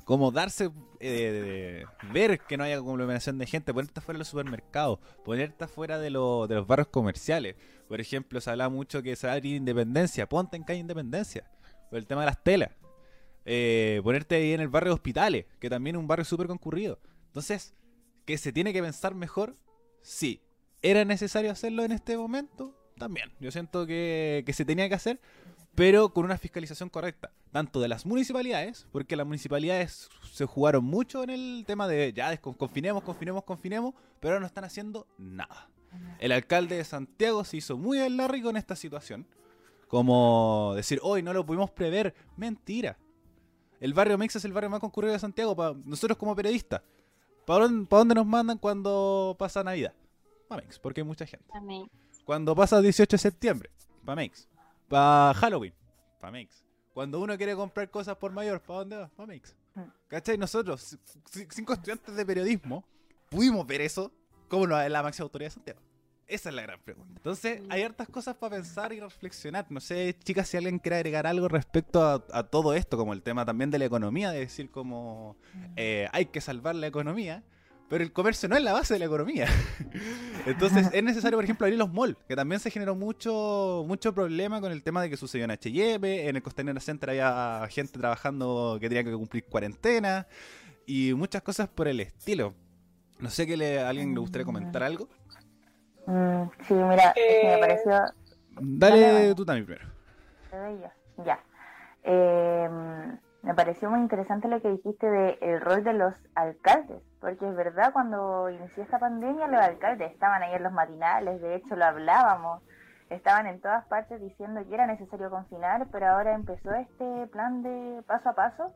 [0.03, 0.69] Como darse,
[1.01, 5.97] eh, ver que no haya conglomeración de gente, ponerte fuera de los supermercados, ponerte fuera
[5.97, 7.55] de, de los barrios comerciales.
[7.89, 11.49] Por ejemplo, se habla mucho que se va a abrir Independencia, ponte en calle Independencia,
[11.89, 12.71] por el tema de las telas.
[13.43, 16.99] Eh, ponerte ahí en el barrio de Hospitales, que también es un barrio súper concurrido.
[17.27, 17.75] Entonces,
[18.25, 19.55] que se tiene que pensar mejor,
[20.01, 20.41] sí.
[20.81, 22.77] ¿Era necesario hacerlo en este momento?
[22.97, 23.31] También.
[23.39, 25.19] Yo siento que, que se tenía que hacer,
[25.77, 31.21] pero con una fiscalización correcta, tanto de las municipalidades, porque las municipalidades se jugaron mucho
[31.21, 35.69] en el tema de ya confinemos, confinemos, confinemos, pero ahora no están haciendo nada.
[36.17, 39.27] El alcalde de Santiago se hizo muy el Larry con esta situación,
[39.87, 42.97] como decir, hoy no lo pudimos prever, mentira.
[43.79, 46.81] El barrio Mix es el barrio más concurrido de Santiago, para nosotros como periodistas.
[47.45, 49.93] ¿Para dónde, nos mandan cuando pasa Navidad?
[50.47, 51.45] Para Mix, porque hay mucha gente.
[52.25, 53.69] Cuando pasa el 18 de septiembre,
[54.03, 54.47] para Mix.
[54.87, 55.73] Para Halloween,
[56.19, 56.63] para Mix.
[56.93, 59.07] Cuando uno quiere comprar cosas por mayor, ¿para dónde va?
[59.09, 59.55] Para Mix.
[59.75, 59.81] Mm.
[60.07, 60.37] ¿Cachai?
[60.37, 60.97] Nosotros,
[61.49, 62.83] cinco estudiantes de periodismo,
[63.29, 64.11] pudimos ver eso
[64.47, 65.79] como la máxima autoridad de Santiago.
[66.27, 67.13] Esa es la gran pregunta.
[67.15, 69.65] Entonces, hay hartas cosas para pensar y reflexionar.
[69.69, 73.45] No sé, chicas, si alguien quiere agregar algo respecto a, todo esto, como el tema
[73.45, 75.37] también de la economía, de decir como
[75.77, 77.43] eh, hay que salvar la economía,
[77.89, 79.47] pero el comercio no es la base de la economía.
[80.45, 84.61] Entonces, es necesario, por ejemplo, abrir los malls, que también se generó mucho mucho problema
[84.61, 88.77] con el tema de que sucedió en H&M, en el Costanera Center había gente trabajando
[88.79, 90.27] que tenía que cumplir cuarentena
[90.85, 92.53] y muchas cosas por el estilo.
[93.19, 95.09] No sé que a alguien le gustaría comentar algo.
[96.05, 97.91] Mm, sí, mira, me eh, pareció...
[98.59, 99.87] Dale tú también primero.
[101.25, 101.39] Ya.
[102.03, 102.69] Eh,
[103.47, 107.93] me pareció muy interesante lo que dijiste del rol de los alcaldes, porque es verdad,
[107.93, 112.61] cuando inició esta pandemia los alcaldes estaban ahí en los matinales, de hecho lo hablábamos,
[113.09, 118.03] estaban en todas partes diciendo que era necesario confinar, pero ahora empezó este plan de
[118.05, 118.73] paso a paso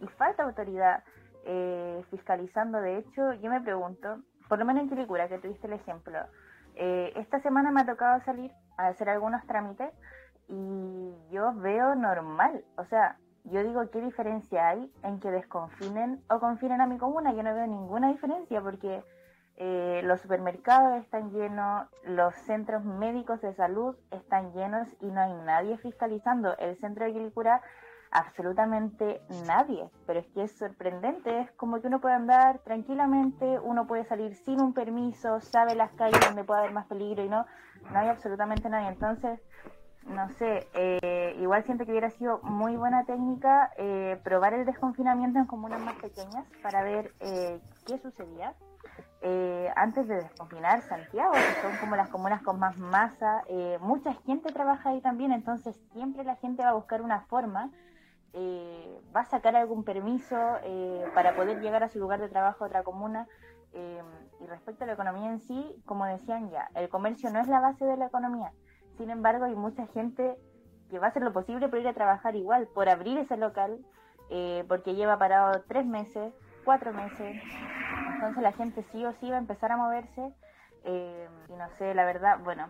[0.00, 1.04] y falta autoridad
[1.44, 2.80] eh, fiscalizando.
[2.80, 6.18] De hecho, yo me pregunto, por lo menos en Quilicura, que tuviste el ejemplo,
[6.74, 9.92] eh, esta semana me ha tocado salir a hacer algunos trámites
[10.48, 16.38] y yo veo normal, o sea, yo digo, ¿qué diferencia hay en que desconfinen o
[16.38, 17.32] confinen a mi comuna?
[17.32, 19.02] Yo no veo ninguna diferencia porque
[19.56, 25.34] eh, los supermercados están llenos, los centros médicos de salud están llenos y no hay
[25.44, 26.56] nadie fiscalizando.
[26.58, 27.60] El centro de Quilicura
[28.12, 33.86] absolutamente nadie, pero es que es sorprendente, es como que uno puede andar tranquilamente, uno
[33.86, 37.46] puede salir sin un permiso, sabe las calles donde puede haber más peligro y no,
[37.90, 38.88] no hay absolutamente nadie.
[38.88, 39.40] Entonces,
[40.06, 45.38] no sé, eh, igual siento que hubiera sido muy buena técnica eh, probar el desconfinamiento
[45.38, 48.54] en comunas más pequeñas para ver eh, qué sucedía.
[49.76, 53.42] antes de desconfinar Santiago, que son como las comunas con más masa,
[53.80, 57.70] mucha gente trabaja ahí también, entonces siempre la gente va a buscar una forma
[58.34, 62.64] eh, va a sacar algún permiso eh, para poder llegar a su lugar de trabajo
[62.64, 63.28] a otra comuna.
[63.74, 64.02] Eh,
[64.40, 67.60] y respecto a la economía en sí, como decían ya, el comercio no es la
[67.60, 68.52] base de la economía.
[68.98, 70.36] Sin embargo, hay mucha gente
[70.90, 73.78] que va a hacer lo posible por ir a trabajar igual, por abrir ese local,
[74.68, 77.36] porque lleva parado tres meses, cuatro meses.
[78.14, 80.32] Entonces la gente sí o sí va a empezar a moverse.
[80.84, 82.68] y no sé, la verdad, bueno,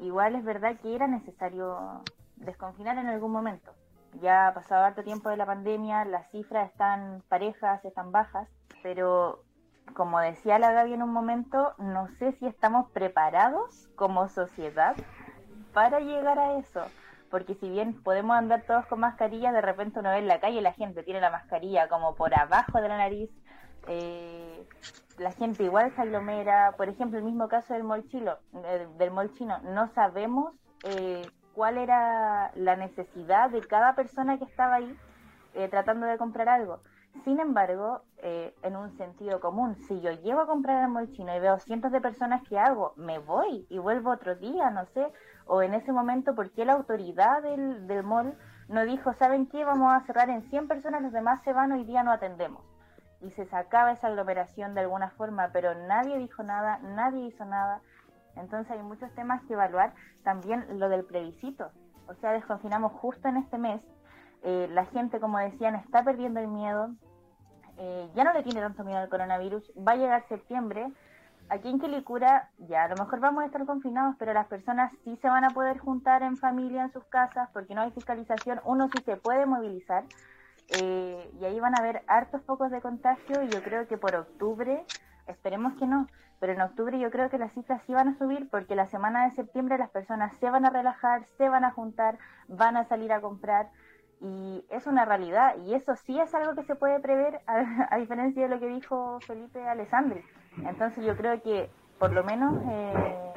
[0.00, 2.04] igual es verdad que era necesario
[2.36, 3.72] desconfinar en algún momento
[4.20, 8.48] ya ha pasado harto tiempo de la pandemia, las cifras están parejas, están bajas,
[8.82, 9.44] pero
[9.94, 14.96] como decía la Gaby en un momento, no sé si estamos preparados como sociedad
[15.72, 16.82] para llegar a eso.
[17.30, 20.62] Porque si bien podemos andar todos con mascarilla, de repente uno ve en la calle
[20.62, 23.30] la gente tiene la mascarilla como por abajo de la nariz.
[23.86, 24.66] Eh,
[25.18, 26.74] la gente igual se aglomera.
[26.76, 29.58] Por ejemplo, el mismo caso del molchilo, eh, del molchino.
[29.62, 30.54] No sabemos
[30.84, 31.22] eh,
[31.54, 34.96] cuál era la necesidad de cada persona que estaba ahí
[35.54, 36.80] eh, tratando de comprar algo.
[37.24, 41.58] Sin embargo, en un sentido común, si yo llego a comprar el molchino y veo
[41.58, 45.04] cientos de personas que hago, me voy y vuelvo otro día, no sé,
[45.48, 48.36] o en ese momento, ¿por qué la autoridad del, del mall
[48.68, 49.64] no dijo, ¿saben qué?
[49.64, 52.62] Vamos a cerrar en 100 personas, los demás se van, hoy día no atendemos?
[53.20, 57.80] Y se sacaba esa aglomeración de alguna forma, pero nadie dijo nada, nadie hizo nada.
[58.36, 59.92] Entonces hay muchos temas que evaluar.
[60.22, 61.70] También lo del plebiscito.
[62.06, 63.80] O sea, desconfinamos justo en este mes.
[64.42, 66.90] Eh, la gente, como decían, está perdiendo el miedo.
[67.76, 69.72] Eh, ya no le tiene tanto miedo al coronavirus.
[69.76, 70.92] Va a llegar septiembre.
[71.50, 75.16] Aquí en Quilicura ya a lo mejor vamos a estar confinados, pero las personas sí
[75.16, 78.60] se van a poder juntar en familia en sus casas porque no hay fiscalización.
[78.64, 80.04] Uno sí se puede movilizar.
[80.68, 84.14] Eh, y ahí van a haber hartos focos de contagio y yo creo que por
[84.14, 84.84] octubre,
[85.26, 86.06] esperemos que no,
[86.40, 89.24] pero en octubre yo creo que las cifras sí van a subir porque la semana
[89.24, 93.12] de septiembre las personas se van a relajar, se van a juntar, van a salir
[93.12, 93.70] a comprar
[94.20, 98.42] y es una realidad y eso sí es algo que se puede prever a, diferencia
[98.42, 100.22] de lo que dijo Felipe Alessandri.
[100.64, 103.32] Entonces yo creo que por lo menos eh,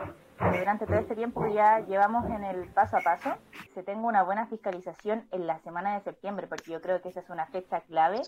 [0.60, 3.36] durante todo este tiempo ya llevamos en el paso a paso,
[3.74, 7.22] se tenga una buena fiscalización en la semana de septiembre porque yo creo que esa
[7.22, 8.22] es una fecha clave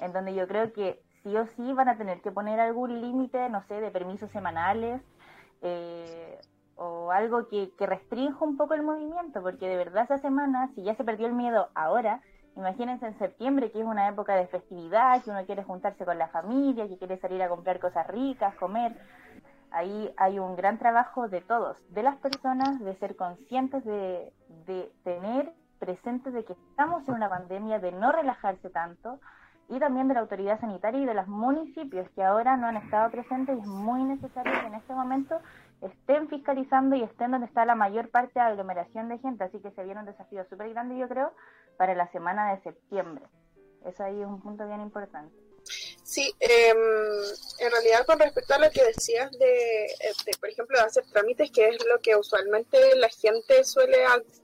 [0.00, 3.48] en donde yo creo que sí o sí van a tener que poner algún límite,
[3.48, 5.02] no sé, de permisos semanales
[5.62, 6.38] eh,
[6.76, 10.82] o algo que, que restrinja un poco el movimiento, porque de verdad esa semana, si
[10.82, 12.22] ya se perdió el miedo ahora,
[12.56, 16.28] imagínense en septiembre, que es una época de festividad, que uno quiere juntarse con la
[16.28, 18.96] familia, que quiere salir a comprar cosas ricas, comer.
[19.70, 24.32] Ahí hay un gran trabajo de todos, de las personas, de ser conscientes de,
[24.66, 29.20] de tener presentes de que estamos en una pandemia, de no relajarse tanto,
[29.70, 33.08] y también de la autoridad sanitaria y de los municipios que ahora no han estado
[33.10, 35.40] presentes y es muy necesario que en este momento
[35.82, 39.70] estén fiscalizando y estén donde está la mayor parte de aglomeración de gente, así que
[39.70, 41.32] se viene un desafío súper grande yo creo
[41.76, 43.24] para la semana de septiembre.
[43.84, 45.34] Eso ahí es un punto bien importante.
[46.02, 49.86] Sí, eh, en realidad con respecto a lo que decías de,
[50.26, 53.98] de, por ejemplo, de hacer trámites, que es lo que usualmente la gente suele,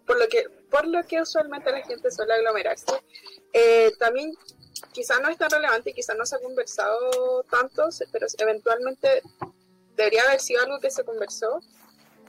[0.07, 2.93] por lo que, por lo que usualmente la gente suele aglomerarse,
[3.53, 4.33] eh, también
[4.93, 9.23] quizás no es tan relevante quizás no se ha conversado tanto, pero eventualmente
[9.97, 11.61] debería haber sido algo que se conversó,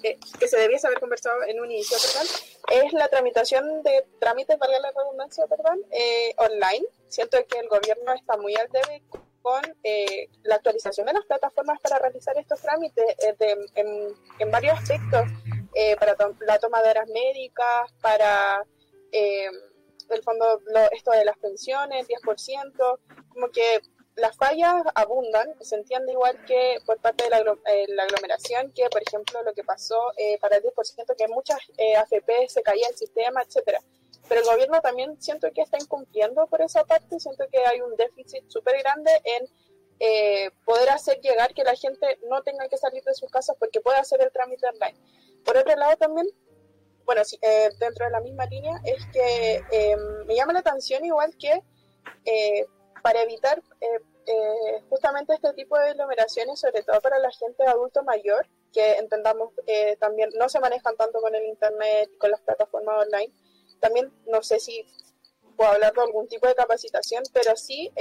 [0.04, 2.28] eh, que se debiese haber conversado en un inicio, perdón,
[2.70, 6.86] es la tramitación de trámites, valga la redundancia, perdón, eh, online.
[7.08, 9.04] Siento que el gobierno está muy al debe
[9.48, 14.78] con eh, la actualización de las plataformas para realizar estos trámites eh, en, en, varios
[14.78, 15.24] aspectos,
[15.74, 18.62] eh, para la toma de horas médicas, para
[19.14, 23.00] el fondo, lo, esto de las pensiones, 10%,
[23.30, 23.80] como que
[24.18, 28.90] las fallas abundan, se entiende igual que por parte de la, eh, la aglomeración, que
[28.90, 32.88] por ejemplo lo que pasó eh, para el 10%, que muchas eh, AFP se caía
[32.90, 33.80] el sistema, etcétera.
[34.28, 37.96] Pero el gobierno también siento que está incumpliendo por esa parte, siento que hay un
[37.96, 39.48] déficit súper grande en
[40.00, 43.82] eh, poder hacer llegar que la gente no tenga que salir de sus casas porque
[43.82, 44.98] puede hacer el trámite online.
[45.44, 46.28] Por otro lado también,
[47.06, 51.04] bueno, sí, eh, dentro de la misma línea, es que eh, me llama la atención
[51.04, 51.62] igual que
[53.08, 58.04] para evitar eh, eh, justamente este tipo de aglomeraciones, sobre todo para la gente adulto
[58.04, 63.06] mayor, que entendamos eh, también no se manejan tanto con el internet, con las plataformas
[63.06, 63.34] online.
[63.80, 64.86] También no sé si
[65.56, 67.94] puedo hablar de algún tipo de capacitación, pero sí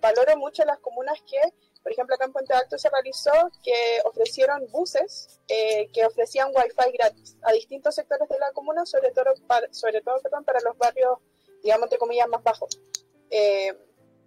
[0.00, 1.38] valoro mucho las comunas que,
[1.84, 3.30] por ejemplo, acá en Puente Alto se realizó
[3.62, 9.32] que ofrecieron buses que ofrecían wifi gratis a distintos sectores de la comuna, sobre todo,
[9.46, 11.18] para, sobre todo perdón, para los barrios,
[11.62, 12.76] digamos, entre comillas, más bajos.
[13.34, 13.72] Eh,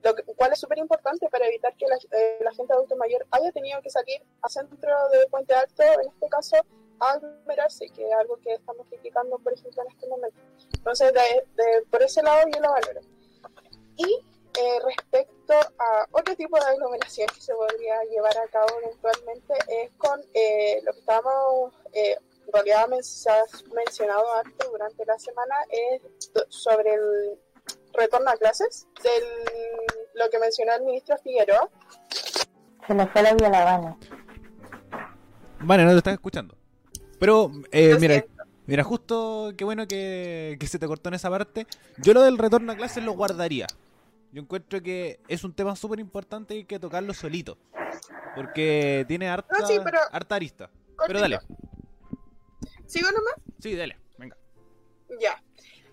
[0.06, 3.26] lo que, cual es súper importante para evitar que la, eh, la, gente adulto mayor
[3.32, 6.58] haya tenido que salir al centro de Puente Alto, en este caso,
[7.00, 10.40] a aglomerarse, que es algo que estamos criticando, por ejemplo, en este momento.
[10.78, 13.02] Entonces, de, de, por ese lado yo lo valoro.
[13.98, 14.20] Y
[14.60, 19.92] eh, respecto a otro tipo de aglomeración que se podría llevar a cabo eventualmente, es
[19.98, 26.02] con eh, lo que estábamos, en realidad se ha mencionado antes durante la semana, es
[26.50, 27.40] sobre el
[27.94, 29.10] retorno a clases, de
[30.16, 31.70] lo que mencionó el ministro Figueroa.
[32.88, 33.98] Se nos fue la vía La Habana.
[35.60, 36.56] Vale, no te estás escuchando.
[37.20, 38.26] Pero, eh, mira,
[38.66, 41.66] mira, justo qué bueno que, que, se te cortó en esa parte.
[41.98, 43.68] Yo lo del retorno a clases lo guardaría.
[44.32, 47.58] Yo encuentro que es un tema súper importante y hay que tocarlo solito.
[48.36, 49.98] Porque tiene harta, no, sí, pero...
[50.12, 50.70] harta arista.
[50.96, 51.08] Cortito.
[51.08, 51.40] Pero dale.
[52.86, 53.36] ¿Sigo nomás?
[53.60, 54.38] Sí, dale, venga.
[55.22, 55.42] Ya.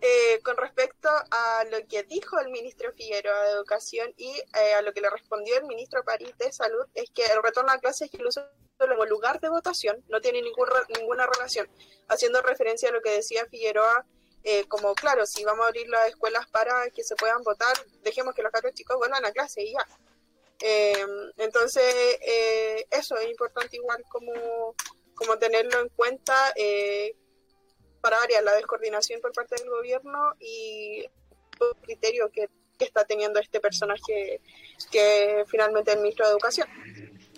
[0.04, 4.82] Eh, con respecto a lo que dijo el ministro Figueroa de Educación y eh, a
[4.82, 8.12] lo que le respondió el ministro París de Salud, es que el retorno a clases
[8.12, 8.44] incluso
[8.76, 10.66] como lugar de votación no tiene ningún,
[10.98, 11.70] ninguna relación,
[12.08, 14.04] haciendo referencia a lo que decía Figueroa,
[14.42, 18.34] eh, como claro, si vamos a abrir las escuelas para que se puedan votar, dejemos
[18.34, 19.86] que los chicos vuelvan a clase y ya.
[20.62, 22.18] Eh, entonces,
[22.90, 24.74] eso es importante igual como,
[25.14, 26.52] como tenerlo en cuenta
[28.02, 33.40] para variar la descoordinación por parte del gobierno y el criterio que, que está teniendo
[33.40, 34.40] este personaje
[34.90, 36.68] que finalmente es el ministro de Educación.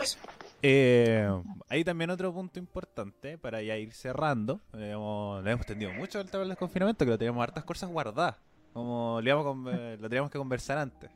[0.01, 0.19] Eso.
[0.67, 1.29] Eh,
[1.69, 4.63] hay también otro punto importante para ya ir cerrando.
[4.73, 7.91] Eh, hemos, le hemos tendido mucho el tema del desconfinamiento, que lo teníamos hartas cosas
[7.91, 8.37] guardadas.
[8.73, 11.11] Como le íbamos, eh, lo teníamos que conversar antes.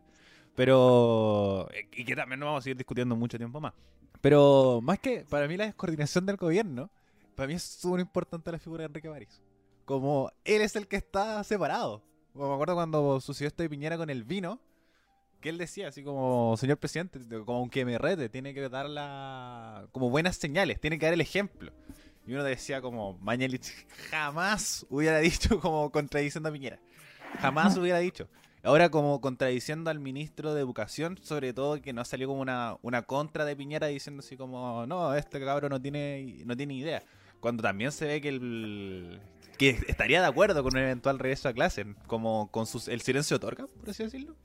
[0.55, 1.67] Pero.
[1.93, 3.73] Y que también no vamos a seguir discutiendo mucho tiempo más.
[4.21, 6.91] Pero más que para mí la descoordinación del gobierno
[7.39, 9.41] para mí es súper importante la figura de Enrique París.
[9.85, 12.03] Como él es el que está separado.
[12.33, 14.61] Como me acuerdo cuando sucedió esto de Piñera con el vino,
[15.41, 19.87] que él decía así como, señor presidente, como aunque me rete, tiene que dar la...
[19.93, 21.71] como buenas señales, tiene que dar el ejemplo.
[22.27, 26.81] Y uno decía como, Mañalich jamás hubiera dicho como contradiciendo a Piñera.
[27.39, 28.29] Jamás hubiera dicho.
[28.65, 33.03] Ahora como contradiciendo al ministro de Educación, sobre todo que no salió como una, una
[33.03, 37.05] contra de Piñera diciendo así como, no, este cabrón no tiene, no tiene idea
[37.41, 39.21] cuando también se ve que el
[39.59, 43.37] que estaría de acuerdo con un eventual regreso a clase, como con sus, el silencio
[43.37, 44.37] otorga, por así decirlo.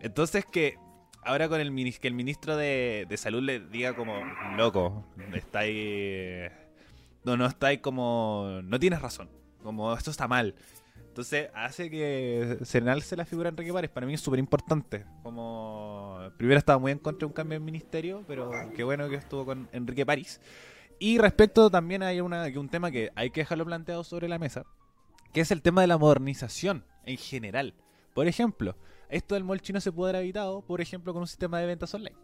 [0.00, 0.76] Entonces que
[1.22, 4.16] ahora con el que el ministro de, de salud le diga como
[4.56, 6.48] loco, está ahí
[7.26, 9.28] no, no está ahí como, no tienes razón,
[9.62, 10.54] como esto está mal.
[11.08, 13.90] Entonces hace que se enalce la figura de Enrique París.
[13.90, 15.04] Para mí es súper importante.
[15.24, 19.16] Como primero estaba muy en contra de un cambio en ministerio, pero qué bueno que
[19.16, 20.40] estuvo con Enrique París.
[20.98, 24.64] Y respecto también hay una, un tema que hay que dejarlo planteado sobre la mesa,
[25.32, 27.74] que es el tema de la modernización en general.
[28.14, 28.76] Por ejemplo,
[29.08, 31.94] esto del mall chino se puede haber evitado, por ejemplo, con un sistema de ventas
[31.94, 32.16] online.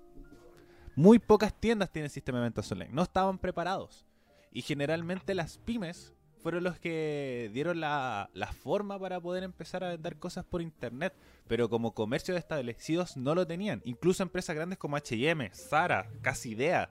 [0.94, 4.06] Muy pocas tiendas tienen sistema de ventas online, no estaban preparados.
[4.52, 8.28] Y generalmente las pymes fueron los que dieron la,
[8.62, 11.14] forma para poder empezar a vender cosas por internet.
[11.46, 13.80] Pero como comercios establecidos no lo tenían.
[13.84, 16.90] Incluso empresas grandes como HM, Zara, Casidea,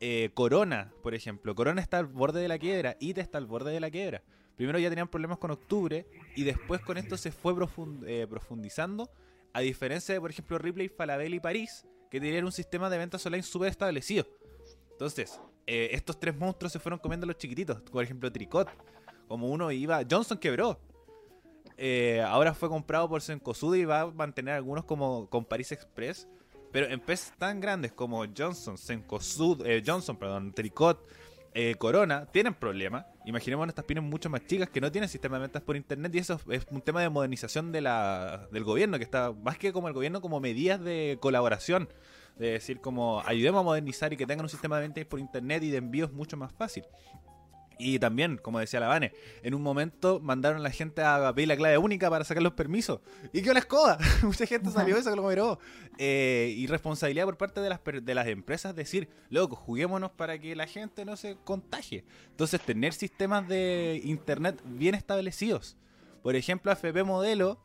[0.00, 1.54] eh, Corona, por ejemplo.
[1.54, 4.22] Corona está al borde de la quiebra, IT está al borde de la quiebra.
[4.56, 7.54] Primero ya tenían problemas con octubre y después con esto se fue
[8.06, 9.10] eh, profundizando.
[9.52, 13.24] A diferencia de, por ejemplo, Ripley, Falabella y París, que tenían un sistema de ventas
[13.26, 14.26] online súper establecido.
[14.92, 17.82] Entonces, eh, estos tres monstruos se fueron comiendo a los chiquititos.
[17.82, 18.68] Por ejemplo, Tricot.
[19.28, 20.02] Como uno iba.
[20.10, 20.80] Johnson quebró.
[22.26, 26.26] Ahora fue comprado por Sencosud y va a mantener algunos como con Paris Express.
[26.72, 31.06] Pero empresas tan grandes como Johnson, Sencosud, eh, Johnson, perdón, Tricot,
[31.78, 33.06] Corona, tienen problemas.
[33.24, 36.18] Imaginemos estas pymes mucho más chicas que no tienen sistema de ventas por internet y
[36.18, 39.88] eso es un tema de modernización de la, del gobierno, que está más que como
[39.88, 41.88] el gobierno, como medidas de colaboración
[42.40, 45.62] de decir como ayudemos a modernizar y que tengan un sistema de ventas por internet
[45.62, 46.84] y de envíos mucho más fácil.
[47.80, 49.12] Y también, como decía la Vane,
[49.42, 52.52] en un momento mandaron a la gente a pedir la clave única para sacar los
[52.52, 53.00] permisos.
[53.32, 53.98] ¿Y qué la escoba?
[54.22, 55.58] Mucha gente salió eso, que lo
[55.98, 60.54] eh, y responsabilidad por parte de las, de las empresas decir, loco, juguémonos para que
[60.54, 62.04] la gente no se contagie.
[62.30, 65.76] Entonces, tener sistemas de internet bien establecidos.
[66.22, 67.62] Por ejemplo, AFP Modelo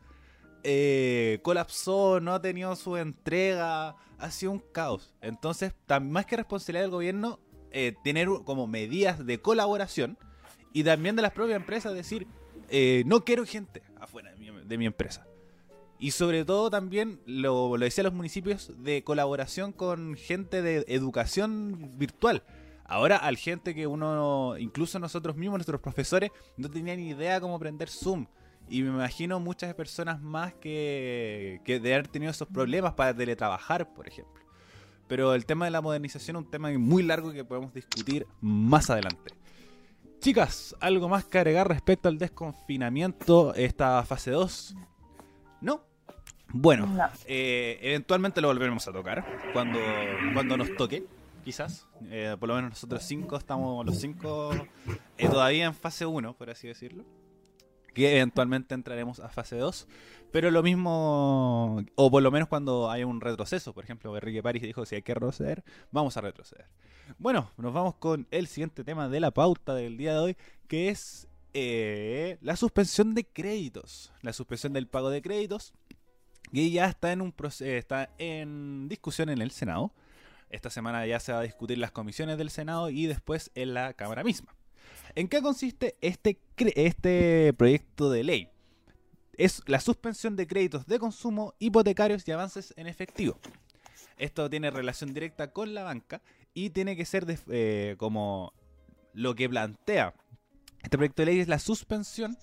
[0.64, 5.14] eh, colapsó, no ha tenido su entrega, ha sido un caos.
[5.22, 7.40] Entonces, más que responsabilidad del gobierno,
[7.78, 10.18] eh, tener como medidas de colaboración
[10.72, 12.26] y también de las propias empresas decir,
[12.70, 15.28] eh, no quiero gente afuera de mi, empresa.
[16.00, 21.98] Y sobre todo también, lo, lo decía los municipios, de colaboración con gente de educación
[21.98, 22.44] virtual.
[22.86, 27.58] Ahora al gente que uno, incluso nosotros mismos, nuestros profesores, no tenían ni idea cómo
[27.58, 28.26] aprender Zoom.
[28.70, 33.94] Y me imagino muchas personas más que, que de haber tenido esos problemas para teletrabajar,
[33.94, 34.45] por ejemplo.
[35.08, 38.90] Pero el tema de la modernización es un tema muy largo que podemos discutir más
[38.90, 39.32] adelante.
[40.20, 44.76] Chicas, ¿algo más que agregar respecto al desconfinamiento, esta fase 2?
[45.62, 45.84] ¿No?
[46.50, 46.88] Bueno,
[47.28, 49.80] eh, eventualmente lo volveremos a tocar cuando,
[50.34, 51.06] cuando nos toque,
[51.44, 51.88] quizás.
[52.10, 54.52] Eh, por lo menos nosotros cinco estamos, los cinco,
[55.18, 57.04] eh, todavía en fase 1, por así decirlo
[57.96, 59.88] que eventualmente entraremos a fase 2.
[60.32, 64.62] Pero lo mismo, o por lo menos cuando hay un retroceso, por ejemplo, Enrique París
[64.62, 66.68] dijo, si hay que retroceder, vamos a retroceder.
[67.18, 70.38] Bueno, nos vamos con el siguiente tema de la pauta del día de hoy,
[70.68, 74.12] que es eh, la suspensión de créditos.
[74.22, 75.74] La suspensión del pago de créditos,
[76.52, 79.94] que ya está en, un está en discusión en el Senado.
[80.50, 83.94] Esta semana ya se va a discutir las comisiones del Senado y después en la
[83.94, 84.54] Cámara misma.
[85.16, 86.42] ¿En qué consiste este,
[86.76, 88.50] este proyecto de ley?
[89.38, 93.40] Es la suspensión de créditos de consumo, hipotecarios y avances en efectivo.
[94.18, 96.22] Esto tiene relación directa con la banca
[96.54, 98.54] y tiene que ser eh, como
[99.14, 100.14] lo que plantea
[100.84, 102.38] este proyecto de ley es la suspensión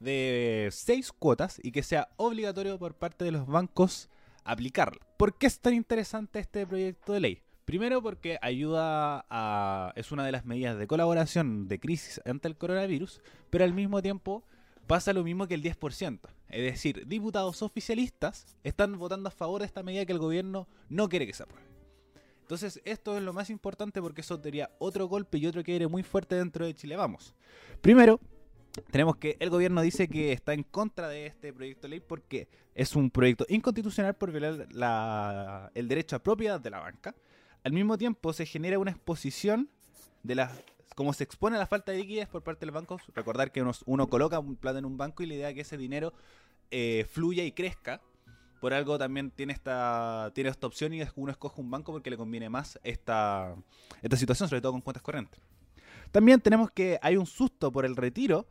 [0.00, 4.10] de seis cuotas y que sea obligatorio por parte de los bancos
[4.44, 5.00] aplicarlo.
[5.16, 7.42] ¿Por qué es tan interesante este proyecto de ley?
[7.66, 9.92] Primero porque ayuda a...
[9.96, 14.00] es una de las medidas de colaboración de crisis ante el coronavirus, pero al mismo
[14.00, 14.44] tiempo
[14.86, 16.20] pasa lo mismo que el 10%.
[16.48, 21.08] Es decir, diputados oficialistas están votando a favor de esta medida que el gobierno no
[21.08, 21.66] quiere que se apruebe.
[22.42, 26.04] Entonces esto es lo más importante porque eso sería otro golpe y otro quiebre muy
[26.04, 26.94] fuerte dentro de Chile.
[26.94, 27.34] Vamos.
[27.80, 28.20] Primero,
[28.92, 32.46] tenemos que el gobierno dice que está en contra de este proyecto de ley porque
[32.76, 37.12] es un proyecto inconstitucional por violar el derecho a propiedad de la banca
[37.66, 39.68] al mismo tiempo se genera una exposición
[40.22, 40.52] de las
[40.94, 44.06] como se expone a la falta de liquidez por parte del banco, recordar que uno,
[44.08, 46.12] coloca un plata en un banco y la idea es que ese dinero
[46.70, 48.00] eh, fluya y crezca.
[48.60, 52.16] Por algo también tiene esta, tiene esta opción y uno escoge un banco porque le
[52.16, 53.56] conviene más esta,
[54.00, 55.40] esta situación, sobre todo con cuentas corrientes.
[56.12, 58.46] También tenemos que hay un susto por el retiro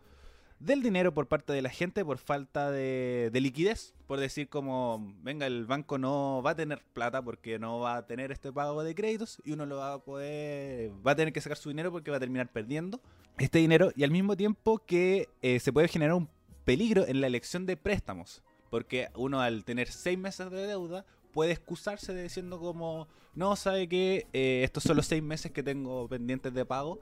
[0.59, 5.45] del dinero por parte de la gente por falta de, liquidez, por decir como, venga,
[5.47, 8.95] el banco no va a tener plata porque no va a tener este pago de
[8.95, 12.11] créditos y uno lo va a poder, va a tener que sacar su dinero porque
[12.11, 13.01] va a terminar perdiendo
[13.37, 16.29] este dinero y al mismo tiempo que eh, se puede generar un
[16.63, 21.51] peligro en la elección de préstamos, porque uno al tener seis meses de deuda puede
[21.51, 26.07] excusarse de diciendo como, no, sabe que eh, estos son los seis meses que tengo
[26.07, 27.01] pendientes de pago,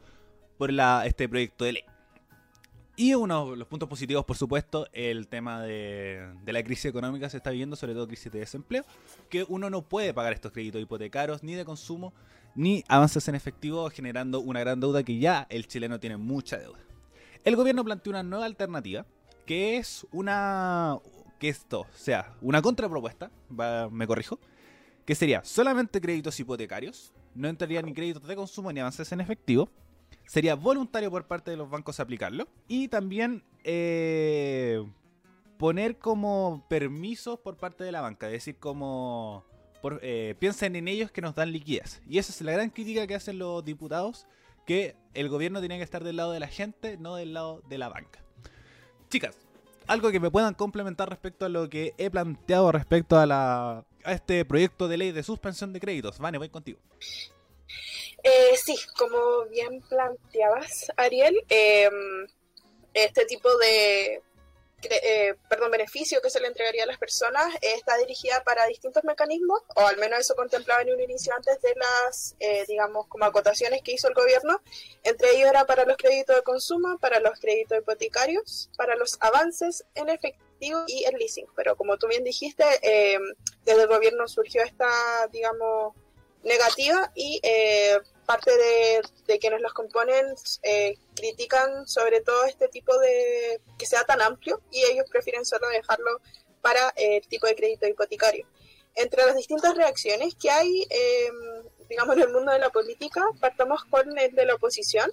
[0.58, 1.84] por la, este proyecto de ley.
[2.96, 7.38] Y uno de los puntos positivos, por supuesto, el tema de, la crisis económica se
[7.38, 8.86] está viviendo, sobre todo crisis de desempleo,
[9.30, 12.14] que uno no puede pagar estos créditos hipotecarios ni de consumo,
[12.54, 16.78] ni avances en efectivo, generando una gran deuda que ya el chileno tiene mucha deuda.
[17.44, 19.08] El gobierno planteó una nueva alternativa,
[19.48, 21.00] que es una...
[21.40, 23.32] que esto sea una contrapropuesta,
[23.90, 24.40] me corrijo,
[25.04, 29.72] que sería solamente créditos hipotecarios, no entraría ni créditos de consumo ni avances en efectivo,
[30.26, 34.84] sería voluntario por parte de los bancos aplicarlo y también eh,
[35.58, 39.46] poner como permisos por parte de la banca, es decir, como
[40.02, 42.02] eh, piensen en ellos que nos dan liquidez.
[42.08, 44.28] Y esa es la gran crítica que hacen los diputados,
[44.66, 47.78] que el gobierno tiene que estar del lado de la gente, no del lado de
[47.78, 48.20] la banca.
[49.10, 49.38] Chicas,
[49.88, 54.12] algo que me puedan complementar respecto a lo que he planteado respecto a, la, a
[54.12, 56.20] este proyecto de ley de suspensión de créditos.
[56.20, 56.80] Vane, voy contigo.
[58.24, 62.28] Eh, sí, como bien planteabas, Ariel, em,
[62.94, 64.22] este tipo de
[64.90, 69.62] eh, perdón, beneficio que se le entregaría a las personas está dirigida para distintos mecanismos,
[69.76, 73.82] o al menos eso contemplaba en un inicio antes de las, eh, digamos, como acotaciones
[73.82, 74.62] que hizo el gobierno.
[75.04, 79.86] Entre ellos era para los créditos de consumo, para los créditos hipotecarios, para los avances
[79.96, 81.48] en efectivo y el leasing.
[81.56, 83.22] Pero como tú bien dijiste, em,
[83.66, 84.88] desde el gobierno surgió esta,
[85.32, 85.94] digamos,
[86.44, 88.52] negativa y eh, parte
[89.28, 94.62] de, quienes los componen eh, critican sobre todo este tipo de que sea tan amplio
[94.72, 96.22] y ellos prefieren solo dejarlo
[96.62, 98.48] para eh, el tipo de crédito hipotecario.
[98.96, 103.84] Entre las distintas reacciones que hay, em, digamos, en el mundo de la política, partamos
[103.86, 105.12] con el de la oposición,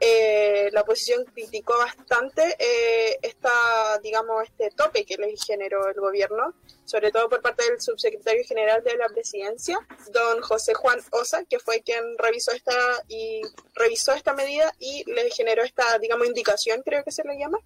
[0.00, 6.54] eh, la oposición criticó bastante eh, esta, digamos, este tope que le generó el gobierno,
[6.86, 9.78] sobre todo por parte del subsecretario general de la presidencia,
[10.10, 12.74] don José Juan Osa, que fue quien revisó esta
[13.08, 13.42] y
[13.74, 17.58] revisó esta medida y le generó esta, digamos, indicación, creo que se le llama,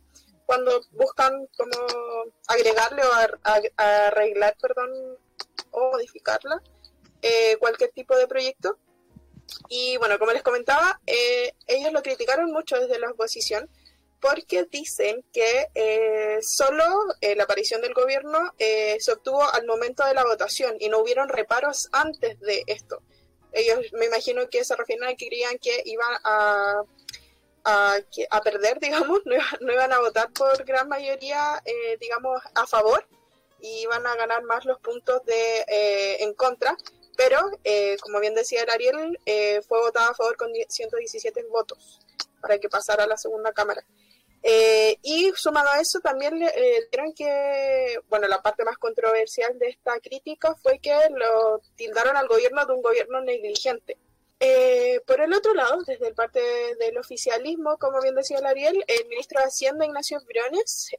[0.45, 1.87] cuando buscan como
[2.49, 3.12] agregarle o
[3.76, 4.91] arreglar, perdón,
[5.70, 6.61] o modificarla,
[7.22, 8.76] eh, cualquier tipo de proyecto.
[9.68, 13.68] Y bueno, como les comentaba, eh, ellos lo criticaron mucho desde la oposición
[14.20, 16.84] porque dicen que eh, solo
[17.20, 21.28] eh, la aparición del gobierno se obtuvo al momento de la votación y no hubieron
[21.28, 23.03] reparos antes de esto.
[23.53, 26.82] Ellos me imagino que se refieren a que creían que iban a,
[28.42, 31.62] perder, digamos, no, iban a votar por gran mayoría,
[32.01, 33.07] digamos, a favor
[33.61, 36.76] y iban a ganar más los puntos de en contra
[37.16, 42.00] pero, eh, como bien decía el Ariel, eh, fue votada a favor con 117 votos
[42.40, 43.84] para que pasara a la segunda cámara.
[44.42, 46.52] Eh, y sumado a eso, también le
[46.84, 52.28] dijeron que, bueno, la parte más controversial de esta crítica fue que lo tildaron al
[52.28, 53.96] gobierno de un gobierno negligente.
[55.06, 56.40] por el otro lado, desde el parte
[56.78, 60.90] del oficialismo, como bien decía el Ariel, el ministro de Hacienda, Ignacio Briones,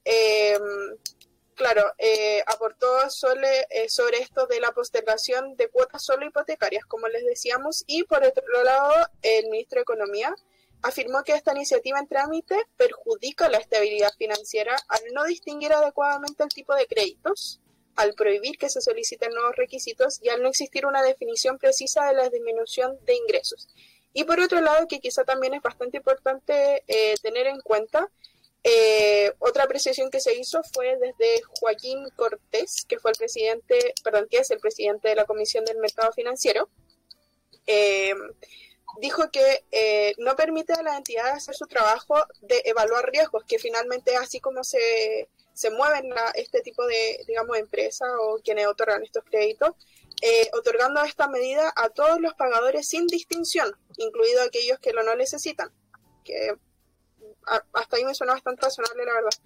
[1.56, 7.26] claro, eh, aportó eh, sobre esto de la postergación de cuotas solo hipotecarias, como les
[7.26, 10.36] decíamos, y por otro lado, el ministro de Economía
[10.82, 16.50] afirmó que esta iniciativa en trámite perjudica la estabilidad financiera al no distinguir adecuadamente el
[16.50, 17.60] tipo de créditos,
[17.96, 22.14] al prohibir que se soliciten nuevos requisitos y al no existir una definición precisa de
[22.14, 23.68] la disminución de ingresos.
[24.14, 28.10] Y por otro lado, que quizá también es bastante importante eh, tener en cuenta,
[28.68, 34.28] eh, otra apreciación que se hizo fue desde Joaquín Cortés, que fue el presidente, perdón,
[34.28, 36.68] que es el presidente de la Comisión del Mercado Financiero.
[37.68, 38.16] Eh,
[39.00, 43.60] dijo que eh, no permite a las entidades hacer su trabajo de evaluar riesgos, que
[43.60, 49.24] finalmente así como se, se mueven este tipo de, digamos, empresas o quienes otorgan estos
[49.26, 49.76] créditos,
[50.54, 55.72] otorgando esta medida a todos los pagadores sin distinción, incluido aquellos que lo no necesitan,
[56.24, 56.56] que
[57.74, 59.38] hasta ahí me suena bastante razonable, la verdad.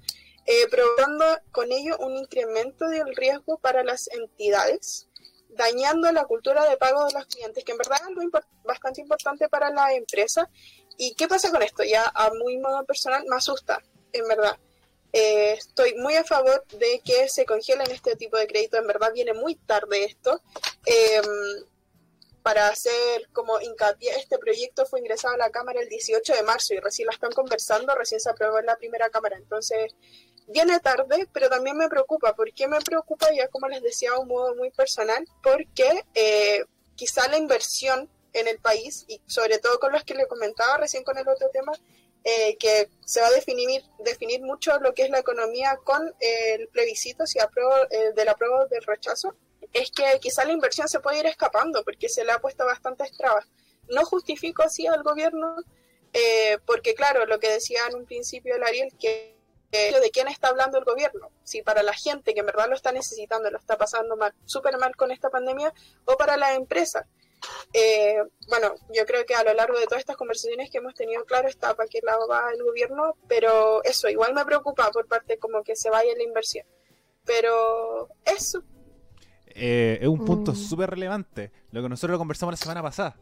[0.45, 5.07] Eh, provocando con ello un incremento del riesgo para las entidades,
[5.49, 8.21] dañando la cultura de pago de los clientes, que en verdad es algo
[8.63, 10.49] bastante importante para la empresa.
[10.97, 11.83] ¿Y qué pasa con esto?
[11.83, 13.81] Ya a muy modo personal me asusta,
[14.11, 14.57] en verdad.
[15.11, 18.77] Eh, estoy muy a favor de que se congelen este tipo de crédito.
[18.77, 20.41] En verdad viene muy tarde esto.
[20.85, 21.21] Eh,
[22.43, 26.73] para hacer como hincapié, este proyecto fue ingresado a la Cámara el 18 de marzo
[26.73, 29.37] y recién la están conversando, recién se aprobó en la primera Cámara.
[29.37, 29.95] Entonces,
[30.47, 32.35] viene tarde, pero también me preocupa.
[32.35, 33.27] ¿Por qué me preocupa?
[33.33, 36.65] Ya como les decía, un modo muy personal, porque eh,
[36.95, 41.03] quizá la inversión en el país, y sobre todo con los que le comentaba recién
[41.03, 41.71] con el otro tema,
[42.23, 46.67] eh, que se va a definir, definir mucho lo que es la economía con el
[46.67, 49.35] plebiscito, si apruebo, eh, del apruebo del rechazo,
[49.73, 53.11] es que quizá la inversión se puede ir escapando porque se le ha puesto bastantes
[53.17, 53.45] trabas.
[53.87, 55.55] No justifico así al gobierno
[56.13, 59.37] eh, porque claro, lo que decía en un principio el Ariel, que
[59.71, 62.91] de quién está hablando el gobierno, si para la gente que en verdad lo está
[62.91, 65.71] necesitando, lo está pasando mal, súper mal con esta pandemia,
[66.05, 67.07] o para la empresa.
[67.71, 68.17] Eh,
[68.47, 71.47] bueno, yo creo que a lo largo de todas estas conversaciones que hemos tenido, claro,
[71.47, 75.63] está para qué lado va el gobierno, pero eso igual me preocupa por parte como
[75.63, 76.65] que se vaya la inversión.
[77.23, 78.63] Pero eso.
[79.59, 80.55] Eh, es un punto Mm.
[80.55, 83.17] súper relevante, lo que nosotros lo conversamos la semana pasada,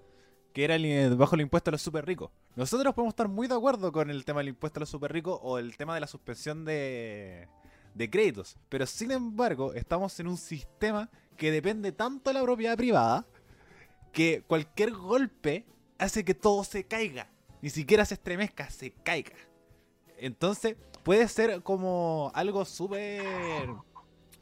[0.54, 2.32] que era el, bajo el impuesto a los super ricos.
[2.56, 5.40] Nosotros podemos estar muy de acuerdo con el tema del impuesto a los super ricos
[5.42, 7.48] o el tema de la suspensión de,
[7.94, 12.78] de créditos, pero sin embargo estamos en un sistema que depende tanto de la propiedad
[12.78, 13.26] privada
[14.12, 15.66] que cualquier golpe
[16.00, 17.30] hace que todo se caiga.
[17.62, 19.34] Ni siquiera se estremezca, se caiga.
[20.20, 23.68] Entonces, puede ser como algo súper.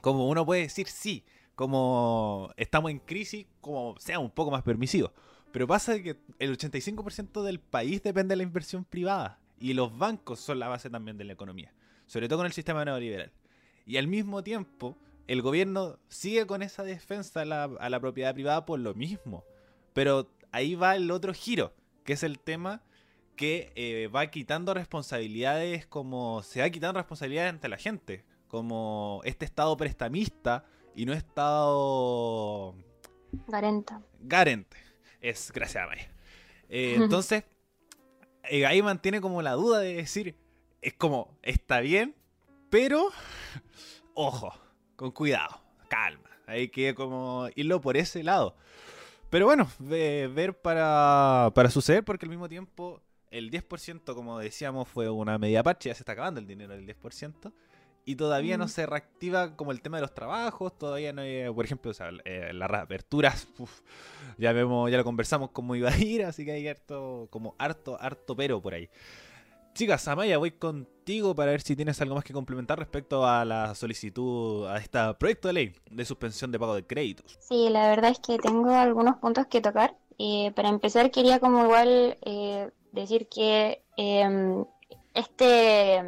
[0.02, 1.24] Como uno puede decir sí,
[1.56, 5.12] como estamos en crisis, como sea un poco más permisivo.
[5.52, 9.40] Pero pasa que el 85% del país depende de la inversión privada.
[9.58, 11.74] Y los bancos son la base también de la economía.
[12.08, 13.32] Sobre todo con el sistema neoliberal.
[13.86, 14.98] Y al mismo tiempo,
[15.28, 19.46] el gobierno sigue con esa defensa a la, a la propiedad privada por lo mismo.
[19.94, 22.84] Pero ahí va el otro giro, que es el tema
[23.36, 28.26] que eh, va quitando responsabilidades como se va quitando responsabilidades ante la gente.
[28.48, 30.66] Como este estado prestamista
[30.96, 32.76] y no estado
[33.48, 34.02] Garenta.
[34.22, 34.78] garante.
[35.22, 36.10] Es gracias a Maya.
[36.70, 37.44] Eh, entonces,
[38.50, 40.36] eh, ahí mantiene como la duda de decir,
[40.82, 42.16] es como, está bien,
[42.70, 43.10] pero,
[44.14, 44.54] ojo,
[44.96, 46.30] con cuidado, calma.
[46.48, 48.56] Hay que como irlo por ese lado.
[49.32, 54.88] Pero bueno, ve- ver para, para suceder, porque al mismo tiempo el 10%, como decíamos,
[54.88, 57.52] fue una media parche, ya se está acabando el dinero del 10%.
[58.06, 58.70] Y todavía no Mm.
[58.70, 62.10] se reactiva como el tema de los trabajos, todavía no hay, por ejemplo, o sea,
[62.24, 63.82] eh, las reaperturas, uf,
[64.38, 67.98] ya vemos, ya lo conversamos cómo iba a ir, así que hay harto, como harto,
[68.00, 68.90] harto pero por ahí.
[69.74, 73.76] Chicas, Amaya, voy contigo para ver si tienes algo más que complementar respecto a la
[73.76, 77.38] solicitud, a este proyecto de ley de suspensión de pago de créditos.
[77.42, 79.96] Sí, la verdad es que tengo algunos puntos que tocar.
[80.18, 84.64] Eh, para empezar, quería como igual eh, decir que em,
[85.14, 86.02] este,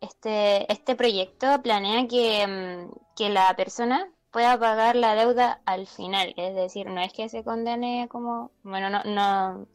[0.00, 6.34] este, este proyecto planea que, em, que la persona pueda pagar la deuda al final.
[6.36, 9.66] Es decir, no es que se condene como, bueno, no, no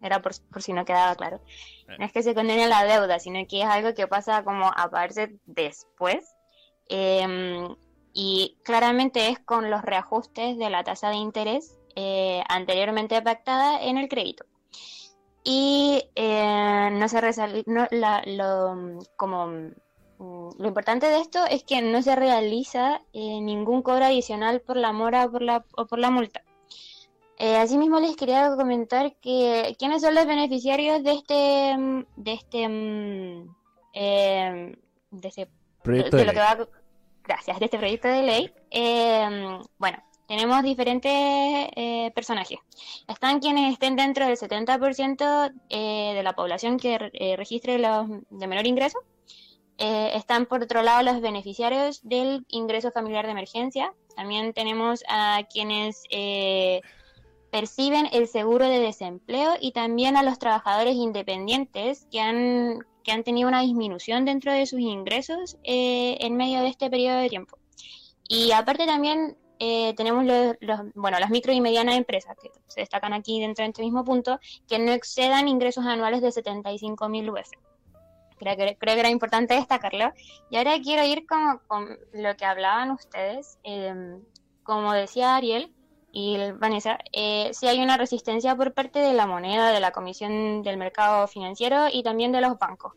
[0.00, 1.40] era por, por si no quedaba claro.
[1.98, 4.90] No es que se condene la deuda, sino que es algo que pasa como a
[4.90, 6.34] pagarse después.
[6.88, 7.76] Em,
[8.12, 13.98] y claramente es con los reajustes de la tasa de interés eh, anteriormente pactada en
[13.98, 14.46] el crédito.
[15.48, 19.70] Y eh, no se resal- no, la- lo, como, mm,
[20.58, 24.92] lo importante de esto es que no se realiza eh, ningún cobro adicional por la
[24.92, 26.42] mora o por la, o por la multa.
[27.38, 32.68] Eh, asimismo les quería comentar que quiénes son los beneficiarios de este mm, de este
[32.68, 33.54] mm,
[35.12, 35.48] de este
[35.82, 36.40] Proyecto de de lo ley.
[36.42, 36.68] que va
[37.22, 42.58] gracias de este proyecto de ley eh, bueno tenemos diferentes eh, personajes.
[43.08, 48.46] Están quienes estén dentro del 70% eh, de la población que eh, registre los de
[48.46, 48.98] menor ingreso.
[49.78, 53.92] Eh, están por otro lado los beneficiarios del ingreso familiar de emergencia.
[54.16, 56.80] También tenemos a quienes eh,
[57.50, 63.22] perciben el seguro de desempleo y también a los trabajadores independientes que han, que han
[63.22, 67.58] tenido una disminución dentro de sus ingresos eh, en medio de este periodo de tiempo.
[68.28, 72.80] Y aparte también eh, tenemos los, los- bueno, las micro y medianas empresas que se
[72.80, 74.38] destacan aquí dentro de este mismo punto,
[74.68, 77.50] que no excedan ingresos anuales de 75 mil UF.
[78.38, 80.12] Creo que, creo que era importante destacarlo.
[80.50, 83.58] Y ahora quiero ir con, con lo que hablaban ustedes.
[83.64, 84.18] eh,
[84.62, 85.72] como decía Ariel,
[86.12, 90.62] y Vanessa, eh, sí hay una resistencia por parte de la moneda, de la Comisión
[90.62, 92.94] del Mercado Financiero y también de los bancos.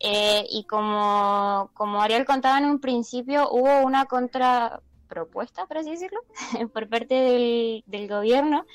[0.00, 4.06] Eh, y como, como Ariel contaba en un principio, hubo una
[5.14, 6.20] contrapropuesta, por así decirlo,
[6.72, 8.66] por parte del, del gobierno,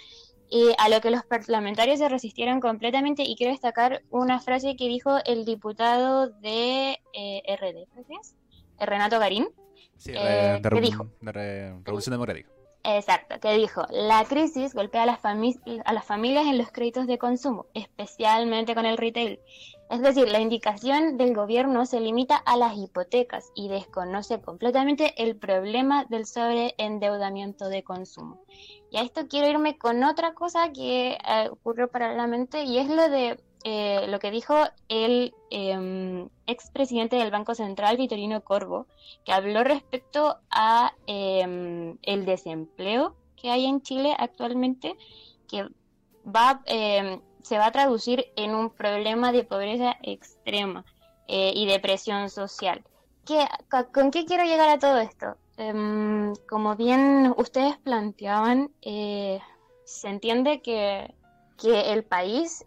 [0.52, 3.24] eh, a lo que los parlamentarios se resistieron completamente.
[3.24, 7.88] Y quiero destacar una frase que dijo el diputado de eh, RD,
[8.22, 8.36] es,
[8.80, 9.48] Renato Garín,
[9.98, 10.70] Sí, Eh, de, de
[11.32, 12.50] re- Revolución Democrática.
[12.84, 17.18] Exacto, que dijo, la crisis golpea a las, a las familias en los créditos de
[17.18, 19.40] consumo, especialmente con el retail.
[19.90, 25.36] Es decir, la indicación del gobierno se limita a las hipotecas y desconoce completamente el
[25.36, 28.40] problema del sobreendeudamiento de consumo.
[28.92, 33.10] Y a esto quiero irme con otra cosa que eh, ocurrió paralelamente y es lo
[33.10, 34.56] de eh, lo que dijo
[34.88, 38.88] el eh, expresidente del Banco Central, Vitorino Corvo,
[39.26, 44.96] que habló respecto a eh, el desempleo que hay en Chile actualmente,
[45.48, 45.68] que
[46.26, 50.86] va, eh, se va a traducir en un problema de pobreza extrema
[51.28, 52.84] eh, y depresión social.
[53.26, 53.48] ¿Qué,
[53.94, 55.38] ¿Con qué quiero llegar a todo esto?
[55.58, 59.40] Em, como bien ustedes planteaban, eh,
[59.86, 61.14] se entiende que,
[61.58, 62.66] que, el país,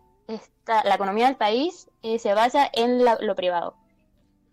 [0.66, 3.74] la economía del país eh, se basa en lo privado.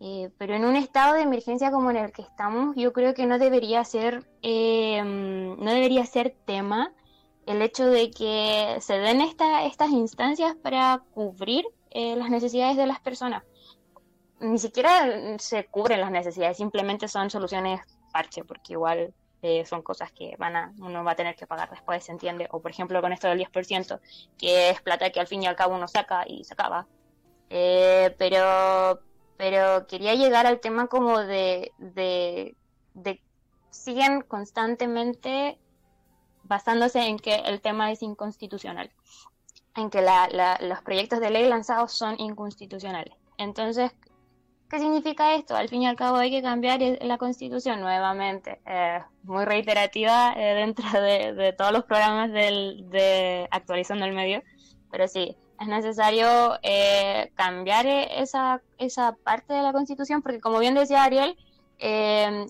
[0.01, 3.26] Eh, pero en un estado de emergencia como en el que estamos, yo creo que
[3.26, 6.93] no debería ser, em, no debería ser tema
[7.45, 12.99] el hecho de que se den esta, estas instancias para cubrir las necesidades de las
[12.99, 13.43] personas.
[14.39, 17.82] Ni siquiera se cubren las necesidades, simplemente son soluciones
[18.14, 21.70] parche, porque igual eh, son cosas que van a, uno va a tener que pagar
[21.70, 22.48] después, ¿se entiende?
[22.52, 24.00] O por ejemplo con esto del 10%,
[24.38, 26.88] que es plata que al fin y al cabo uno saca y se acaba.
[27.50, 29.00] Eh, pero,
[29.38, 32.56] pero quería llegar al tema como de, de,
[32.94, 33.22] de
[33.70, 35.58] siguen constantemente
[36.44, 38.92] basándose en que el tema es inconstitucional,
[39.76, 43.14] en que la, la, los proyectos de ley lanzados son inconstitucionales.
[43.38, 43.92] Entonces,
[44.70, 45.56] ¿Qué significa esto?
[45.56, 48.62] Al fin y al cabo hay que cambiar la constitución nuevamente.
[48.68, 54.44] Eh, muy reiterativa eh, dentro de, todos los programas de actualizando el medio,
[54.92, 60.76] pero sí, es necesario eh, cambiar esa, esa parte de la constitución porque como bien
[60.76, 61.36] decía Ariel,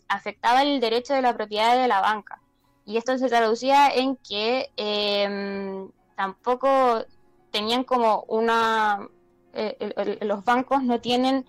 [0.09, 2.41] afectaba el derecho de la propiedad de la banca.
[2.85, 4.71] Y esto se traducía en que
[6.17, 7.05] tampoco
[7.51, 9.07] tenían como una...
[10.21, 11.45] los bancos no tienen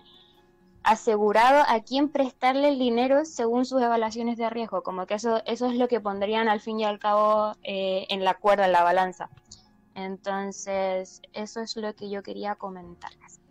[0.83, 5.69] asegurado a quién prestarle el dinero según sus evaluaciones de riesgo, como que eso, eso
[5.69, 8.83] es lo que pondrían al fin y al cabo eh, en la cuerda, en la
[8.83, 9.29] balanza.
[9.93, 13.41] Entonces, eso es lo que yo quería comentarles.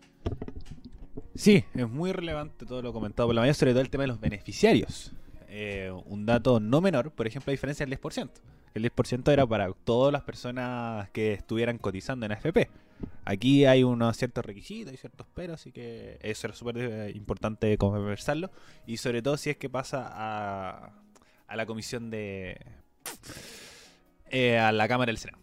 [1.35, 4.09] Sí, es muy relevante todo lo comentado por la mayoría, sobre todo el tema de
[4.09, 5.13] los beneficiarios.
[5.49, 8.31] Eh, un dato no menor, por ejemplo, a diferencia del 10%.
[8.75, 12.69] El 10% era para todas las personas que estuvieran cotizando en AFP.
[13.25, 17.77] Aquí hay unos ciertos requisitos y ciertos peros, así que eso es súper eh, importante
[17.79, 18.51] conversarlo.
[18.87, 20.93] Y sobre todo si es que pasa a,
[21.47, 22.59] a la comisión de...
[24.31, 25.43] Eh, a la Cámara del Senado.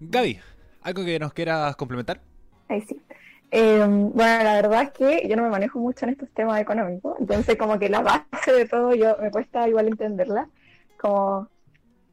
[0.00, 0.38] Gaby,
[0.82, 2.20] ¿algo que nos quieras complementar?
[2.68, 3.00] Ahí sí.
[3.50, 7.16] Em, bueno, la verdad es que yo no me manejo mucho en estos temas económicos,
[7.18, 10.48] entonces como que la base de todo yo me cuesta igual entenderla,
[11.00, 11.48] como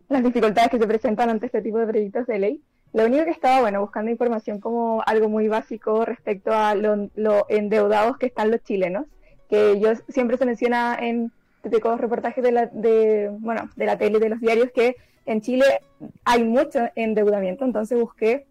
[0.07, 2.61] las dificultades que se presentan ante este tipo de proyectos de ley.
[2.95, 7.09] Lo único que estaba, bueno, buscando información como algo muy básico respecto a lo,
[7.49, 9.05] endeudados que están los chilenos,
[9.49, 11.29] que yo siempre se menciona en
[11.61, 15.65] típicos reportajes de la, de, bueno, de la tele, de los diarios, que en Chile
[16.23, 18.45] hay mucho endeudamiento, entonces busqué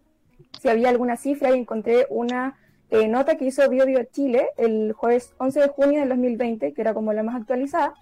[0.61, 2.55] si había alguna cifra y encontré una
[2.91, 6.93] eh, nota que hizo BioBio Chile el jueves 11 de junio del 2020, que era
[6.93, 7.95] como la más actualizada,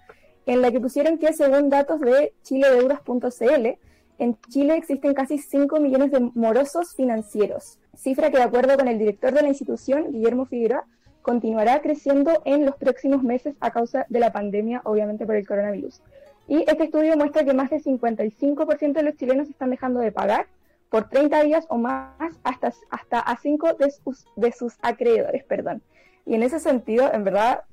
[0.44, 3.78] en la que pusieron que según datos de chiledeudas.cl,
[4.18, 8.98] en Chile existen casi 5 millones de morosos financieros, cifra que de acuerdo con el
[8.98, 10.84] director de la institución, Guillermo Figueroa,
[11.22, 16.02] continuará creciendo en los próximos meses a causa de la pandemia, obviamente por el coronavirus.
[16.46, 20.46] Y este estudio muestra que más del 55% de los chilenos están dejando de pagar
[20.90, 22.12] por 30 días o más
[22.44, 25.44] hasta, hasta a 5 de sus, de sus acreedores.
[25.44, 25.82] Perdón.
[26.26, 27.64] Y en ese sentido, en verdad,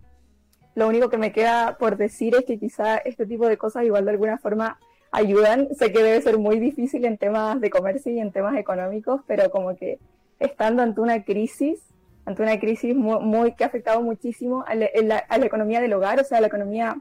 [0.74, 4.06] lo único que me queda por decir es que quizá este tipo de cosas igual
[4.06, 4.80] de alguna forma
[5.12, 5.68] ayudan.
[5.76, 9.52] Sé que debe ser muy difícil en temas de comercio y en temas económicos, pero
[9.52, 10.00] como que
[10.40, 11.80] estando ante una crisis,
[12.26, 16.40] ante una crisis muy, que ha afectado muchísimo a la, economía del hogar, o sea,
[16.40, 16.98] a la economía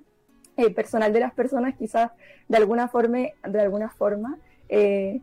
[0.56, 2.11] eh, personal de las personas, quizás
[2.48, 4.38] de alguna forma, de alguna forma
[4.68, 5.20] eh,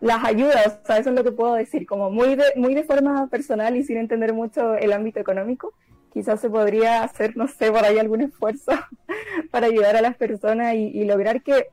[0.00, 2.84] las ayudas, o sea, eso es lo que puedo decir, como muy de, muy de
[2.84, 5.72] forma personal y sin entender mucho el ámbito económico,
[6.12, 8.72] quizás se podría hacer, no sé, por ahí algún esfuerzo
[9.50, 11.66] para ayudar a las personas y, lograr que,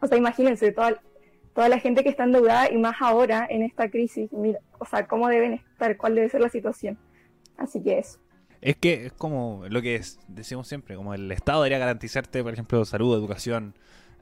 [0.00, 1.00] o sea, imagínense, toda,
[1.54, 5.06] toda la gente que está endeudada y más ahora en esta crisis, mira, o sea,
[5.06, 6.98] cómo deben estar, cuál debe ser la situación.
[7.56, 8.18] Así que eso.
[8.60, 12.84] Es que es como lo que decimos siempre, como el Estado debería garantizarte, por ejemplo,
[12.84, 13.74] salud, educación,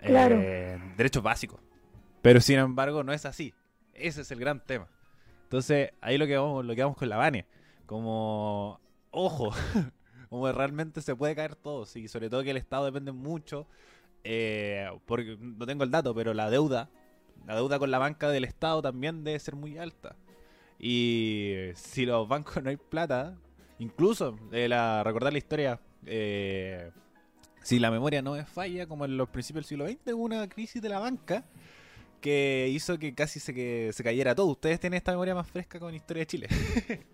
[0.03, 1.61] eh, derechos básicos.
[2.22, 3.55] Pero sin embargo no es así.
[3.95, 4.89] Ese es el gran tema.
[5.45, 7.47] Entonces, ahí lo que vamos, lo que vamos con la Vania.
[7.87, 9.53] Como, ojo,
[10.29, 11.87] como realmente se puede caer todo.
[11.87, 13.66] Sí, sobre todo que el Estado depende mucho.
[14.29, 16.91] Eh, porque no tengo el dato, pero la deuda,
[17.47, 20.16] la deuda con la banca del Estado también debe ser muy alta.
[20.81, 23.37] Y si los bancos no hay plata,
[23.79, 26.91] incluso eh, la, recordar la historia, eh,
[27.62, 30.49] si la memoria no es falla, como en los principios del siglo XX, hubo una
[30.49, 31.45] crisis de la banca
[32.20, 34.47] que hizo que casi se, que, se cayera todo.
[34.47, 36.49] Ustedes tienen esta memoria más fresca con Historia de Chile.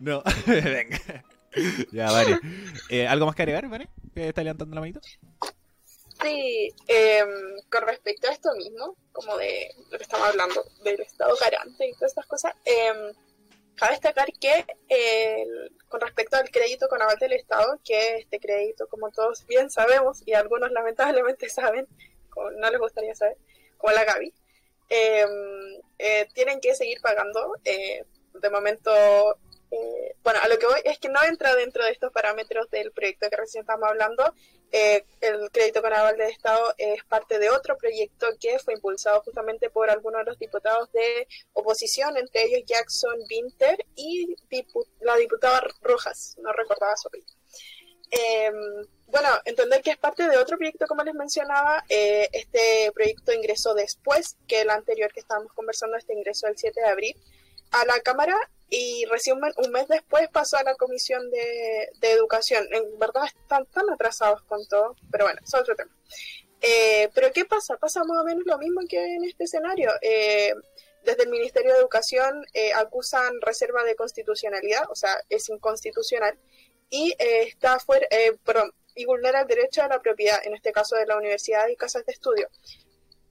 [0.00, 1.24] no, venga.
[1.92, 2.38] ya, vale.
[2.88, 3.88] Eh, ¿Algo más que agregar, vale?
[4.14, 5.00] ¿Que está levantando la manito?
[6.22, 7.28] Sí, em,
[7.70, 11.92] con respecto a esto mismo, como de lo que estamos hablando, del Estado garante y
[11.94, 13.12] todas estas cosas, eh,
[13.74, 14.64] cabe destacar que
[15.88, 20.22] con respecto al crédito con aval del Estado, que este crédito, como todos bien sabemos,
[20.26, 21.86] y algunos lamentablemente saben,
[22.56, 23.36] no les gustaría saber,
[23.76, 24.32] como la Gaby,
[24.88, 27.54] em, eh, tienen que seguir pagando.
[27.64, 29.38] Eh, de momento
[29.74, 32.92] eh, bueno, a lo que voy es que no entra dentro de estos parámetros del
[32.92, 34.34] proyecto que recién estamos hablando.
[34.70, 39.20] Eh, el crédito con aval del Estado es parte de otro proyecto que fue impulsado
[39.22, 44.34] justamente por algunos de los diputados de oposición, entre ellos Jackson Winter y
[45.00, 47.34] la diputada Rojas, no recordaba su apellido.
[48.10, 53.32] Em, bueno, entender que es parte de otro proyecto, como les mencionaba, eh, este proyecto
[53.32, 57.16] ingresó después que el anterior que estábamos conversando, este ingresó el 7 de abril
[57.70, 58.36] a la Cámara
[58.70, 62.66] y recién un mes después pasó a la Comisión de, Educación.
[62.72, 65.90] En verdad están tan atrasados con todo, pero bueno, es otro tema.
[66.60, 67.76] Eh, pero ¿qué pasa?
[67.76, 69.90] Pasa más o menos lo mismo que en este escenario.
[70.00, 70.54] Eh,
[71.04, 76.38] desde el Ministerio de Educación eh, acusan reserva de constitucionalidad, o sea, es inconstitucional,
[76.88, 78.06] y está fuera,
[78.94, 82.06] y vulnera el derecho a la propiedad, en este caso de la universidad y casas
[82.06, 82.48] de estudio.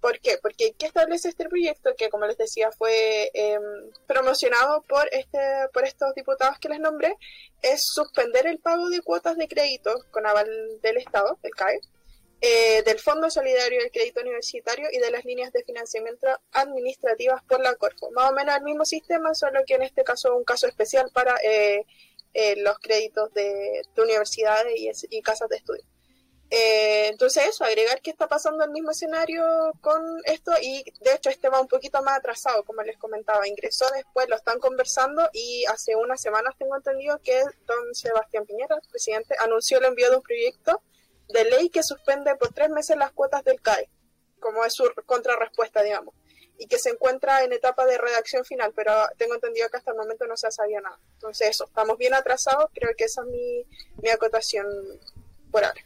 [0.04, 0.38] ¿Por qué?
[0.41, 1.95] Porque ¿qué establece este proyecto?
[1.97, 3.62] Que como les decía fue em,
[4.06, 5.39] promocionado por, este,
[5.72, 7.16] por estos diputados que les nombré,
[7.62, 10.49] es suspender el pago de cuotas de crédito con aval
[10.82, 11.80] del Estado, del CAE,
[12.41, 17.62] eh, del Fondo Solidario del Crédito Universitario y de las líneas de financiamiento administrativas por
[17.62, 18.12] la Corfo.
[18.12, 21.38] Más o menos el mismo sistema, solo que en este caso un caso especial para
[21.45, 21.86] eh,
[22.34, 25.86] eh, los créditos de, universidades y, y casas de estudio.
[26.56, 29.43] Eh, entonces eso, agregar que está pasando el mismo escenario
[29.82, 33.89] con esto y de hecho este va un poquito más atrasado, como les comentaba, ingresó
[33.89, 39.34] después, lo están conversando y hace unas semanas tengo entendido que don Sebastián Piñera, presidente,
[39.39, 40.84] anunció el envío de un proyecto
[41.30, 43.89] de ley que suspende por tres meses las cuotas del CAE,
[44.39, 46.14] como es su contrarrespuesta, digamos,
[46.60, 49.97] y que se encuentra en etapa de redacción final, pero tengo entendido que hasta el
[49.97, 50.99] momento no se sabía nada.
[51.14, 53.66] Entonces eso, estamos bien atrasados, creo que esa es mi,
[54.04, 54.68] mi acotación
[55.51, 55.84] por ahora.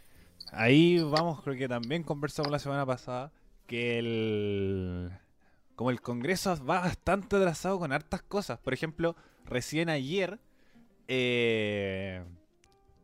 [0.52, 3.32] Ahí vamos, creo que también conversamos la semana pasada
[3.66, 5.12] que el
[5.76, 8.58] como el Congreso va bastante atrasado con hartas cosas.
[8.58, 10.39] Por ejemplo, recién ayer
[11.08, 12.24] eh,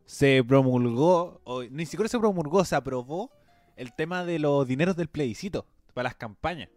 [0.05, 3.29] se promulgó, o ni siquiera se promulgó, se aprobó
[3.75, 6.69] el tema de los dineros del plebiscito para las campañas.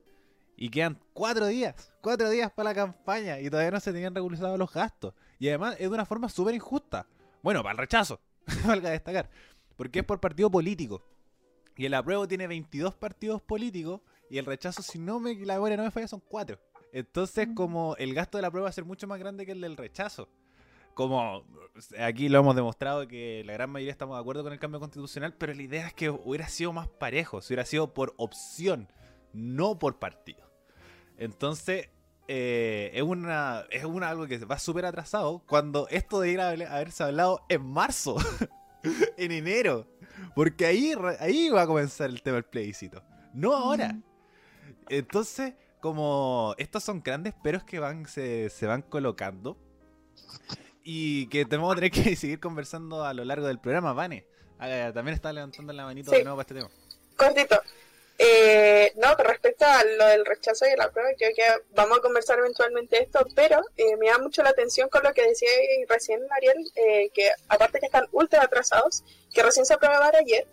[0.54, 4.58] Y quedan cuatro días, cuatro días para la campaña y todavía no se tenían regularizado
[4.58, 5.14] los gastos.
[5.38, 7.06] Y además es de una forma súper injusta.
[7.42, 8.20] Bueno, para el rechazo,
[8.66, 9.30] valga destacar.
[9.76, 11.02] Porque es por partido político.
[11.76, 14.00] Y el apruebo tiene 22 partidos políticos
[14.30, 16.58] y el rechazo, si no me la memoria no me falla, son 4.
[16.92, 19.60] Entonces, como el gasto de la prueba va a ser mucho más grande que el
[19.60, 20.28] del rechazo.
[20.94, 21.44] Como
[21.98, 25.34] aquí lo hemos demostrado que la gran mayoría estamos de acuerdo con el cambio constitucional,
[25.34, 28.88] pero la idea es que hubiera sido más parejo, si hubiera sido por opción,
[29.34, 30.50] no por partido.
[31.18, 31.90] Entonces,
[32.28, 37.44] eh, es una es una, algo que va súper atrasado cuando esto debería haberse hablado
[37.50, 38.16] en marzo.
[39.16, 39.86] en enero.
[40.34, 43.02] Porque ahí, ahí va a comenzar el tema del plebiscito.
[43.32, 43.96] No ahora.
[44.88, 49.56] Entonces, como estos son grandes peros que van, se, van colocando.
[50.82, 54.26] Y que tenemos que tener que seguir conversando a lo largo del programa, Vane.
[54.58, 56.70] Ah, también está levantando la manito de nuevo para este tema.
[57.16, 57.60] Cortito.
[58.18, 61.42] Eh, no, con respecto a lo del rechazo y la prueba, creo que
[61.74, 65.26] vamos a conversar eventualmente esto, pero eh, me da mucho la atención con lo que
[65.26, 65.50] decía
[65.88, 69.04] recién Ariel, eh, que aparte que están ultra atrasados,
[69.34, 70.46] que recién se aprobaron ayer,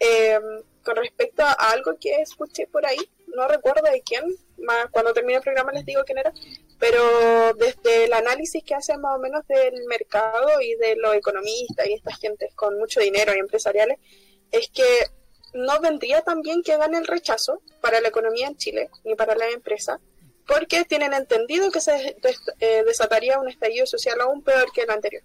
[0.00, 0.40] eh,
[0.82, 2.98] con respecto a algo que escuché por ahí,
[3.28, 4.24] no recuerdo de quién,
[4.58, 6.32] más cuando termine el programa les digo quién era,
[6.78, 11.86] pero desde el análisis que hacen más o menos del mercado y de los economistas
[11.86, 13.98] y estas gentes con mucho dinero y empresariales,
[14.50, 14.84] es que
[15.56, 19.34] no vendría tan bien que gane el rechazo para la economía en Chile ni para
[19.34, 20.00] la empresa,
[20.46, 22.16] porque tienen entendido que se
[22.60, 25.22] eh, desataría un estallido social aún peor que el anterior.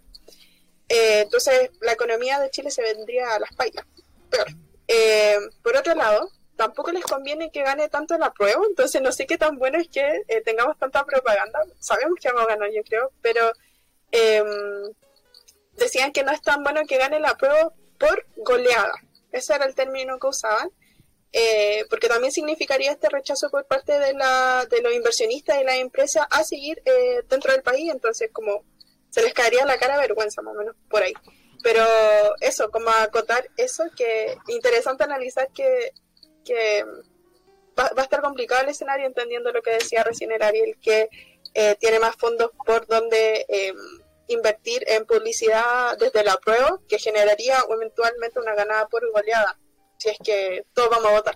[0.89, 3.85] Eh, entonces, la economía de Chile se vendría a las pailas,
[4.29, 4.47] peor.
[4.87, 9.25] Eh, por otro lado, tampoco les conviene que gane tanto la prueba, entonces no sé
[9.25, 11.59] qué tan bueno es que tengamos tanta propaganda.
[11.79, 13.51] Sabemos que vamos a ganar, yo creo, pero
[14.11, 14.93] em,
[15.73, 18.93] decían que no es tan bueno que gane la prueba por goleada
[19.31, 20.69] ese era el término que usaban,
[21.33, 25.75] eh, porque también significaría este rechazo por parte de, la, de los inversionistas y las
[25.75, 28.65] empresas a seguir eh, dentro del país, entonces como
[29.09, 31.13] se les caería la cara vergüenza más o menos por ahí.
[31.63, 31.83] Pero
[32.39, 35.91] eso, como acotar eso, que interesante analizar que,
[36.43, 36.83] que
[37.77, 41.09] va, a estar complicado el escenario entendiendo lo que decía recién el Ariel, que
[41.53, 43.75] eh, tiene más fondos por donde em,
[44.33, 49.57] invertir en publicidad desde la prueba, que generaría eventualmente una ganada por goleada.
[49.97, 51.35] si es que todos vamos a votar.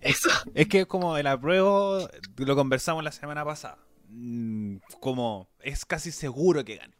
[0.00, 0.28] Eso.
[0.54, 3.78] Es que es como el apruebo, lo conversamos la semana pasada.
[4.08, 6.94] Mm, Como es casi seguro que gane.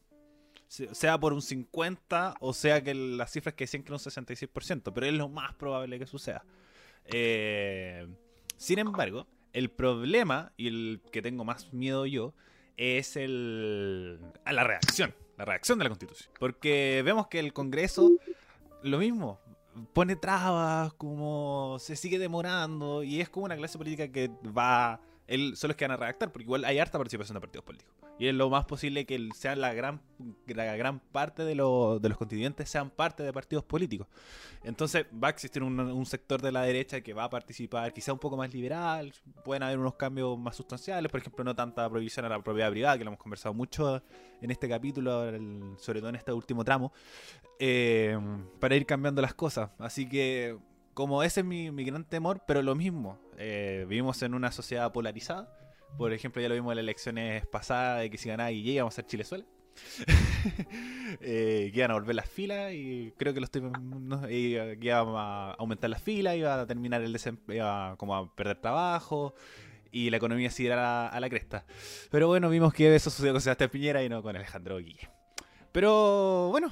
[0.68, 4.00] Se- Sea por un 50 o sea que las cifras que decían que era un
[4.00, 6.44] 66%, pero es lo más probable que suceda.
[7.06, 8.06] Eh,
[8.56, 12.32] sin embargo, el problema y el que tengo más miedo yo
[12.78, 18.12] es el a la reacción, la reacción de la Constitución, porque vemos que el Congreso
[18.82, 19.40] lo mismo
[19.92, 25.56] pone trabas, como se sigue demorando y es como una clase política que va él
[25.56, 27.94] son los que van a redactar, porque igual hay harta participación de partidos políticos.
[28.22, 30.00] Y es lo más posible que sean la gran,
[30.46, 34.06] la gran parte de, lo- de los constituyentes sean parte de partidos políticos.
[34.62, 38.12] Entonces va a existir un, un sector de la derecha que va a participar, quizá
[38.12, 39.12] un poco más liberal,
[39.44, 42.96] pueden haber unos cambios más sustanciales, por ejemplo, no tanta prohibición a la propiedad privada,
[42.96, 44.00] que lo hemos conversado mucho
[44.40, 46.92] en este capítulo, el- sobre todo en este último tramo,
[47.58, 48.16] eh,
[48.60, 49.70] para ir cambiando las cosas.
[49.80, 50.56] Así que
[50.94, 54.92] como ese es mi, mi gran temor, pero lo mismo, eh, vivimos en una sociedad
[54.92, 55.58] polarizada.
[55.96, 58.94] Por ejemplo, ya lo vimos en las elecciones pasadas de que si ganaba Guille íbamos
[58.94, 59.44] a ser Chilezuela.
[61.20, 65.08] eh, que iban a volver las filas y creo que lo estoy no, que iban
[65.16, 69.34] a aumentar las filas, iba a terminar el desempleo, iba como a perder trabajo
[69.90, 71.64] y la economía se irá a la cresta.
[72.10, 75.08] Pero bueno, vimos que eso sucedió con Sebastián Piñera y no con Alejandro Guille.
[75.70, 76.70] Pero bueno,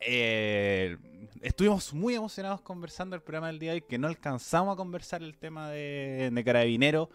[0.00, 0.96] eh,
[1.42, 5.22] estuvimos muy emocionados conversando el programa del día de hoy, que no alcanzamos a conversar
[5.22, 7.08] el tema de, de Carabinero,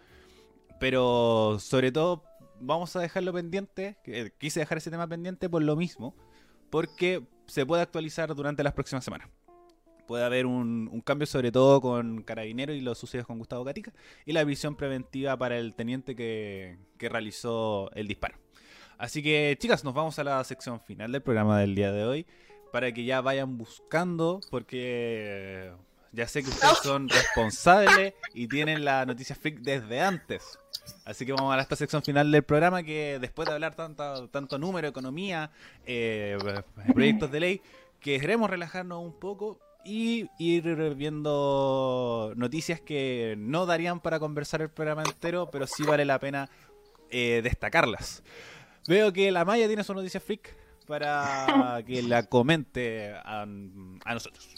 [0.78, 2.24] pero sobre todo
[2.60, 6.14] vamos a dejarlo pendiente, eh, quise dejar ese tema pendiente por lo mismo,
[6.70, 9.28] porque se puede actualizar durante las próximas semanas.
[10.06, 13.92] Puede haber un, un cambio sobre todo con Carabinero y los sucedidos con Gustavo Gatica
[14.24, 18.36] y la visión preventiva para el teniente que, que realizó el disparo.
[18.96, 22.26] Así que, chicas, nos vamos a la sección final del programa del día de hoy
[22.72, 25.72] para que ya vayan buscando, porque
[26.12, 30.58] ya sé que ustedes son responsables y tienen la noticia freak desde antes.
[31.04, 34.58] Así que vamos a esta sección final del programa que después de hablar tanto, tanto
[34.58, 35.50] número, economía,
[35.86, 36.38] eh,
[36.92, 37.62] proyectos de ley,
[38.00, 45.02] queremos relajarnos un poco y ir viendo noticias que no darían para conversar el programa
[45.02, 46.50] entero, pero sí vale la pena
[47.10, 48.22] eh, destacarlas.
[48.86, 50.54] Veo que la Maya tiene su noticia freak
[50.86, 54.48] para que la comente a, a nosotros.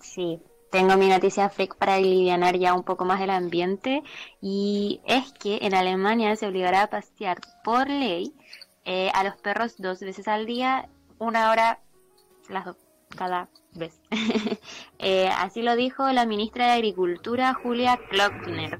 [0.00, 0.40] Sí,
[0.70, 4.02] tengo mi noticia freak para aliviar ya un poco más el ambiente
[4.40, 8.32] y es que en Alemania se obligará a pasear por ley
[8.84, 11.80] eh, a los perros dos veces al día, una hora
[12.48, 12.76] las dos,
[13.16, 14.00] cada vez.
[15.02, 18.78] Eh, así lo dijo la ministra de Agricultura Julia Klöckner,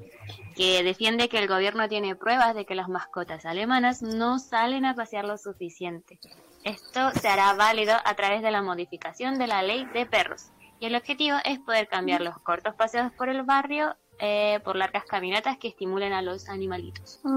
[0.55, 4.95] que defiende que el gobierno tiene pruebas de que las mascotas alemanas no salen a
[4.95, 6.19] pasear lo suficiente.
[6.63, 10.51] Esto se hará válido a través de la modificación de la ley de perros.
[10.81, 15.05] Y el objetivo es poder cambiar los cortos paseos por el barrio eh, por largas
[15.05, 17.21] caminatas que estimulen a los animalitos.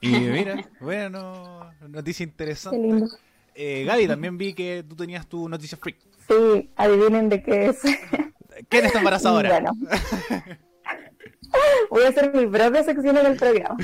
[0.00, 2.78] Y mira, bueno, noticia qué interesante.
[2.78, 3.06] lindo.
[3.54, 5.98] Eh, Gaby, también vi que tú tenías tu noticia freak.
[6.26, 7.80] Sí, adivinen de qué es.
[8.68, 9.50] ¿Quién está embarazada ahora?
[9.50, 9.72] Bueno.
[11.90, 13.76] Voy a hacer mi propia sección en el programa.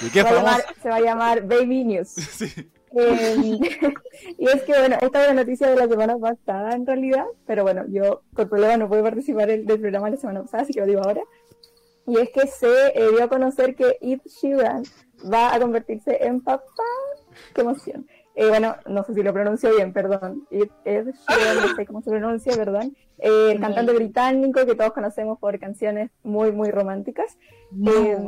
[0.00, 2.08] ¿Y qué Se va, a llamar, se va a llamar Baby News.
[2.08, 2.70] Sí.
[2.92, 3.36] Eh,
[4.38, 7.62] y es que, bueno, esta es la noticia de la semana pasada en realidad, pero
[7.62, 10.80] bueno, yo por problema no pude participar del, del programa la semana pasada, así que
[10.80, 11.22] lo digo ahora.
[12.06, 14.84] Y es que se eh, dio a conocer que Ed Sheeran
[15.32, 16.64] va a convertirse en papá.
[17.52, 18.06] ¡Qué emoción!
[18.36, 20.46] Eh, bueno, no sé si lo pronuncio bien, perdón.
[20.50, 22.94] Ed, Sheeran, no sé cómo se pronuncia, perdón.
[23.18, 27.38] Eh, el cantante británico que todos conocemos por canciones muy, muy románticas.
[27.86, 28.18] Eh,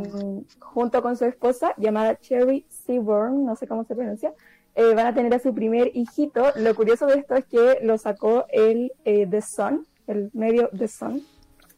[0.58, 4.32] junto con su esposa, llamada Cherry Seaborn, no sé cómo se pronuncia,
[4.74, 6.52] eh, van a tener a su primer hijito.
[6.56, 10.88] Lo curioso de esto es que lo sacó el eh, The Sun, el medio The
[10.88, 11.22] Sun,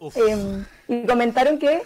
[0.01, 1.83] eh, y comentaron que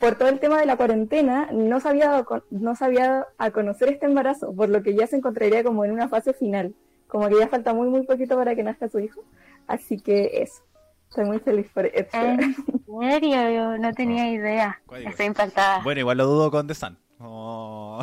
[0.00, 3.50] por todo el tema de la cuarentena no se había no se había dado a
[3.50, 6.74] conocer este embarazo, por lo que ya se encontraría como en una fase final,
[7.08, 9.22] como que ya falta muy muy poquito para que nazca su hijo,
[9.66, 10.62] así que eso.
[11.08, 12.40] Estoy muy feliz por Sheeran.
[12.42, 13.50] ¿En serio?
[13.50, 14.82] Yo no tenía idea.
[15.06, 15.80] Estoy impactada.
[15.82, 16.98] Bueno, igual lo dudo con The Sun.
[17.20, 18.02] Oh,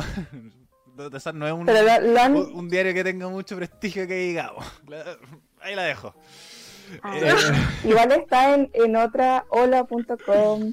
[1.10, 3.56] The Sun no es un, Pero lo, lo han- un- un diario que tenga mucho
[3.56, 4.64] prestigio que digamos.
[5.60, 6.14] Ahí la dejo.
[7.02, 7.14] Ah.
[7.16, 7.32] Eh,
[7.84, 10.72] igual está en, en otra hola.com,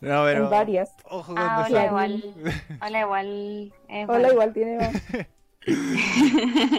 [0.00, 0.90] no, pero, en varias.
[1.04, 2.24] Ojo con Ah, hola igual.
[2.86, 3.72] Hola igual.
[3.88, 4.32] es Hola bueno.
[4.32, 4.90] igual tiene...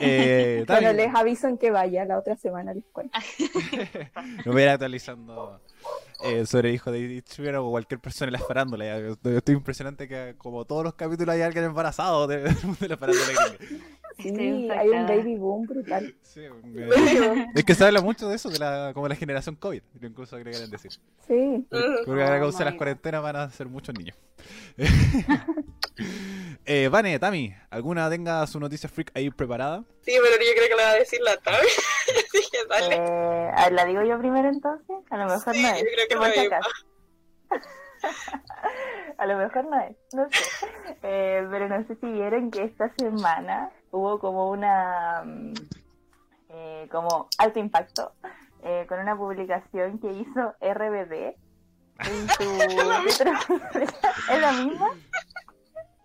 [0.01, 3.17] Eh, Bueno, les aviso en que vaya la otra semana, les cuento.
[4.45, 5.61] Me voy a ir actualizando
[6.23, 8.85] eh, sobre el hijo de Sheeran o cualquier persona en la farándula.
[8.85, 8.97] ya.
[8.97, 13.25] Estoy, estoy impresionante que como todos los capítulos hay alguien embarazado de, de la farándula.
[14.21, 16.15] Sí, Estoy hay un baby boom brutal.
[16.29, 16.41] Sí,
[17.55, 20.69] es que se habla mucho de eso, de la, como la generación COVID, incluso agregarían
[20.69, 20.91] decir.
[21.27, 21.65] Sí.
[22.05, 24.15] Porque ahora causa las cuarentenas van a ser muchos niños.
[26.65, 29.83] eh, Vane, Tami, ¿alguna tenga su noticia freak ahí preparada?
[30.01, 31.57] Sí, pero yo creo que le va a decir la Tavi.
[32.27, 32.95] Así que dale.
[32.95, 34.95] Eh, a ver, ¿La digo yo primero entonces?
[35.09, 35.77] A lo mejor Sí, no es.
[35.79, 36.55] yo creo que la digo.
[36.55, 36.69] acaso.
[39.17, 40.65] A lo mejor no es, no sé.
[41.03, 45.23] Eh, pero no sé si vieron que esta semana hubo como una.
[45.25, 45.53] mm,
[46.49, 48.13] eh, como alto impacto
[48.63, 51.35] eh, con una publicación que hizo RBD
[51.99, 52.43] en su.
[54.31, 54.89] ¿Es la misma?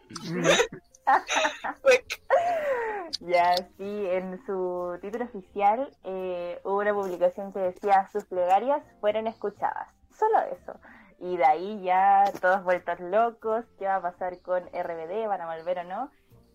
[3.20, 9.26] Ya, sí, en su título oficial eh, hubo una publicación que decía sus plegarias fueron
[9.26, 9.88] escuchadas.
[10.18, 10.78] Solo eso.
[11.18, 15.56] Y de ahí ya todos vueltos locos, qué va a pasar con RBD, van a
[15.56, 16.10] volver o no.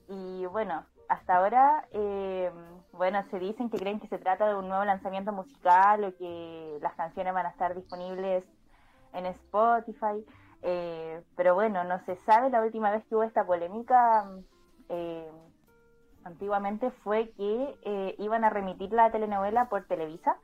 [0.10, 2.52] Y bueno, hasta ahora, eh,
[2.94, 6.78] bueno, se dicen que creen que se trata de un nuevo lanzamiento musical o que
[6.82, 8.46] las canciones van a estar disponibles
[9.14, 10.24] en Spotify.
[10.62, 12.52] Eh, pero bueno, no se sabe.
[12.52, 14.30] La última vez que hubo esta polémica,
[14.90, 15.32] eh,
[16.26, 20.38] antiguamente fue que iban a remitir la telenovela por Televisa.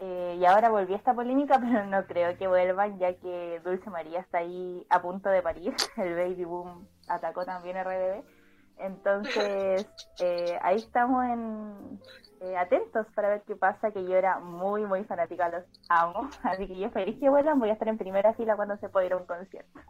[0.00, 4.38] Y ahora volvió esta polémica, pero no creo que vuelvan, ya que Dulce María está
[4.38, 5.76] ahí a punto de parir.
[5.96, 8.35] El baby boom atacó también RBD.
[8.78, 9.86] Entonces,
[10.18, 12.00] eh, ahí estamos en,
[12.40, 16.28] eh, atentos para ver qué pasa, que yo era muy, muy fanática, los amo.
[16.42, 19.06] Así que yo feliz que vuelvan, voy a estar en primera fila cuando se pueda
[19.06, 19.80] ir a un concierto.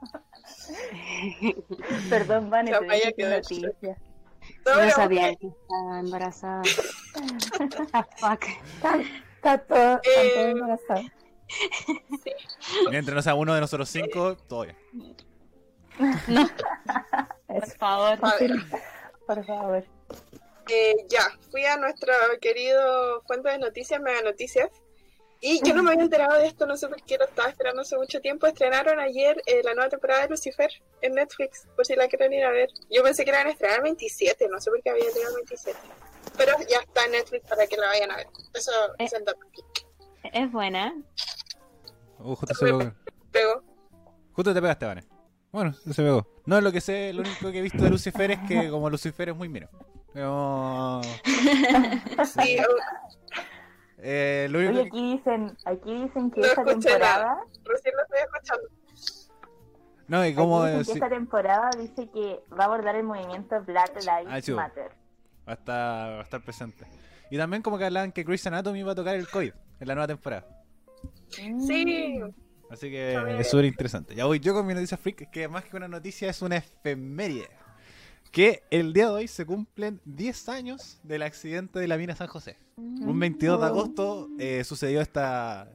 [2.11, 3.97] Perdón, Vane, Ya te vaya dije que tu de- noticia.
[4.67, 6.63] no, No sabía que estaba embarazada.
[7.93, 8.45] Ah, fuck.
[8.75, 11.03] Está, está todo, está Eh, todo embarazado.
[12.91, 14.77] Mientras no sea uno de nosotros cinco, todo bien.
[17.61, 18.19] Por favor.
[19.27, 19.85] Por favor.
[20.69, 24.71] eh, ya, fui a nuestro querido fuente de noticias, Mega Noticias.
[25.41, 27.83] Y yo no me había enterado de esto, no sé por qué lo estaba esperando
[27.83, 28.47] hace mucho tiempo.
[28.47, 30.71] Estrenaron ayer eh, la nueva temporada de Lucifer
[31.03, 32.71] en Netflix, por si la quieren ir a ver.
[32.91, 35.37] Yo pensé que la iban a estrenar el 27, no sé por qué había llegado
[35.37, 35.79] el 27.
[36.37, 38.27] Pero ya está en Netflix para que la vayan a ver.
[38.55, 39.41] Eso es el dato.
[40.33, 40.95] Es buena.
[42.19, 42.93] Uh, justo se pegó.
[43.31, 43.63] Pego.
[44.33, 45.16] Justo te pegaste, Vane.
[45.57, 46.27] Bueno, se pegó.
[46.45, 49.31] No, lo que sé, lo único que he visto de Lucifer es que como Lucifer
[49.31, 49.69] es muy mino.
[50.13, 51.01] Como,
[52.27, 52.59] Sí,
[53.97, 54.89] eh, lo Oye, único que...
[54.89, 58.69] aquí dicen, aquí dicen que No esta temporada, recién lo estoy escuchando.
[60.09, 60.63] No, y aquí como...
[60.67, 64.41] dicen que sí, esta temporada dice que va a abordar el movimiento Black Lives Ah,
[64.43, 64.69] sí, bueno.
[64.69, 64.91] Matter.
[65.49, 66.87] va, a estar, va a estar presente.
[67.31, 69.95] Y también como que hablaban que Grey's Anatomy iba a tocar el COVID en la
[69.95, 70.47] nueva temporada.
[71.31, 72.21] Sí,
[72.71, 74.15] Así que es súper interesante.
[74.15, 77.49] Ya voy yo con mi noticia freak, que más que una noticia es una efeméride.
[78.33, 82.27] Que el día de hoy se cumplen 10 años del accidente de la mina San
[82.27, 82.59] José.
[82.77, 85.71] Un 22 de agosto eh, sucedió esta,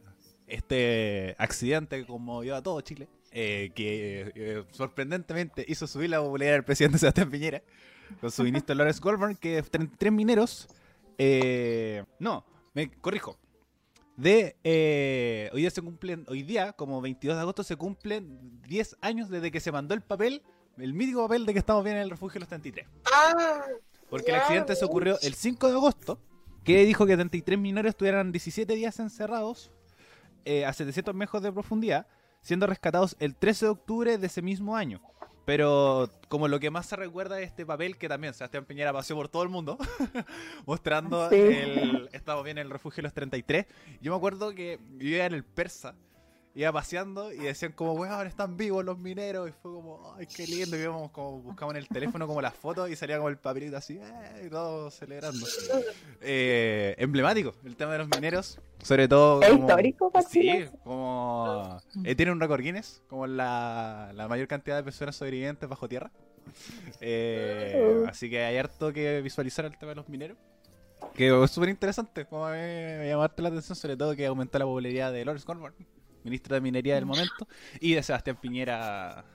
[0.48, 3.08] este accidente que conmovió a todo Chile.
[3.32, 7.64] eh, que eh, sorprendentemente hizo subir la popularidad del presidente Sebastián Piñera
[8.20, 10.68] con su ministro Lawrence Goldberg, que 33 mineros.
[11.18, 13.38] eh, no, me corrijo.
[14.22, 18.98] De eh, hoy día se cumplen, hoy día, como 22 de agosto, se cumplen 10
[19.02, 20.44] años desde que se mandó el papel,
[20.78, 22.86] el mítico papel de que estamos bien en el refugio de los 33.
[23.12, 23.64] Ah,
[24.12, 26.20] Porque el accidente se ocurrió el 5 de agosto,
[26.64, 29.72] que dijo que 33 minores estuvieran 17 días encerrados
[30.46, 32.06] eh, a 700 metros de profundidad,
[32.42, 35.02] siendo rescatados el 13 de octubre de ese mismo año.
[35.46, 39.16] Pero como lo que más se recuerda es este papel que también Sebastián Piñera paseó
[39.16, 39.78] por todo el mundo,
[40.66, 41.36] mostrando Sí.
[41.36, 43.66] el estamos bien en el refugio de los 33.
[44.02, 45.96] Yo me acuerdo que yo iba en el Persa,
[46.54, 49.50] iba paseando y decían como, weón, están vivos los mineros.
[49.50, 50.78] Y fue como, ay, qué lindo.
[50.78, 53.78] Y íbamos como, buscamos en el teléfono como las fotos y salía como el papelito
[53.78, 55.46] así, eh, y todos celebrando.
[56.22, 59.40] Eh, emblemático el tema de los mineros, sobre todo...
[59.42, 61.80] Como- histórico Sí, como...
[62.04, 66.12] eh, tiene un récord Guinness, como la, la mayor cantidad de personas sobrevivientes bajo tierra.
[67.00, 70.38] Eh, así que hay harto que visualizar el tema de los mineros.
[71.16, 74.60] Que es súper interesante, como a mí me llamó la atención, sobre todo que aumentó
[74.60, 75.74] la popularidad de Lawrence Goldberg,
[76.24, 77.48] ministro de Minería del momento,
[77.80, 79.26] y de Sebastián Piñera,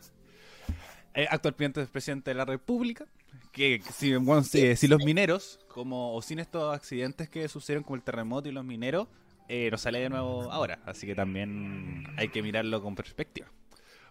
[1.14, 3.06] eh, actual presidente, de la República.
[3.52, 7.96] Que si, bueno, si, si los mineros, como o sin estos accidentes que sucedieron como
[7.96, 9.08] el terremoto y los mineros,
[9.48, 10.80] eh, nos sale de nuevo ahora.
[10.84, 13.48] Así que también hay que mirarlo con perspectiva.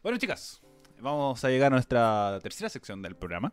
[0.01, 0.61] Bueno, chicas,
[0.99, 3.51] vamos a llegar a nuestra tercera sección del programa,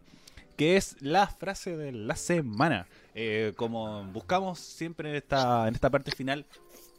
[0.57, 2.87] que es la frase de la semana.
[3.15, 6.47] Eh, como buscamos siempre en esta, en esta parte final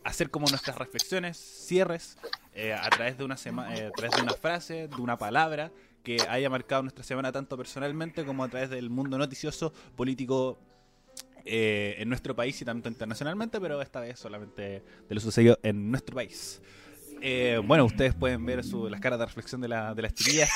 [0.03, 2.17] hacer como nuestras reflexiones, cierres,
[2.53, 5.71] eh, a través de una sema- eh, a través de una frase, de una palabra
[6.03, 10.59] que haya marcado nuestra semana tanto personalmente como a través del mundo noticioso, político
[11.45, 15.89] eh, en nuestro país y tanto internacionalmente, pero esta vez solamente de lo sucedido en
[15.91, 16.61] nuestro país.
[17.65, 20.49] Bueno, ustedes pueden ver su, las caras de reflexión de, la, de las chiquillas,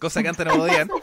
[0.00, 0.88] cosa que antes no podían.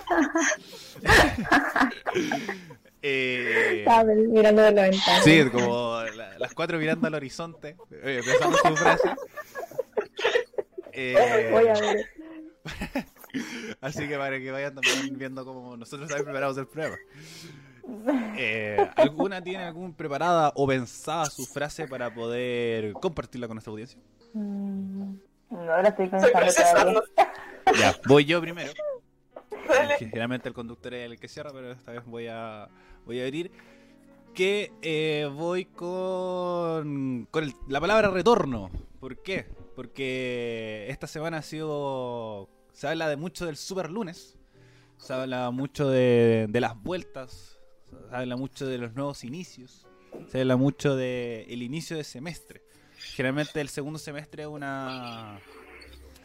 [3.02, 3.86] eh,
[4.30, 5.22] mirando de la ventana.
[5.24, 9.10] Sí, como la, las cuatro mirando al horizonte, eh, pensando su frase.
[10.94, 12.06] Eh, Voy a ver.
[13.82, 16.98] Así que para que vayan también viendo cómo nosotros también preparamos el programa.
[18.38, 24.00] Eh, ¿Alguna tiene algún preparada o pensada su frase para poder compartirla con nuestra audiencia?
[24.34, 25.14] Mm,
[25.52, 27.04] No la estoy Estoy pensando.
[27.80, 28.72] Ya, voy yo primero.
[30.00, 32.70] Generalmente el conductor es el que cierra, pero esta vez voy a,
[33.06, 33.52] voy a abrir.
[34.34, 38.70] Que eh, voy con, con el- la palabra retorno.
[39.00, 39.46] ¿Por qué?
[39.76, 42.50] Porque esta semana ha sido.
[42.72, 44.38] Se habla de mucho del super lunes.
[44.98, 47.60] Se habla mucho de, de las vueltas.
[48.10, 49.88] Se habla mucho de los nuevos inicios.
[50.28, 52.62] Se habla mucho del inicio de semestre.
[53.16, 55.40] Generalmente el segundo semestre es una,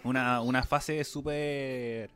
[0.04, 2.10] una, una fase súper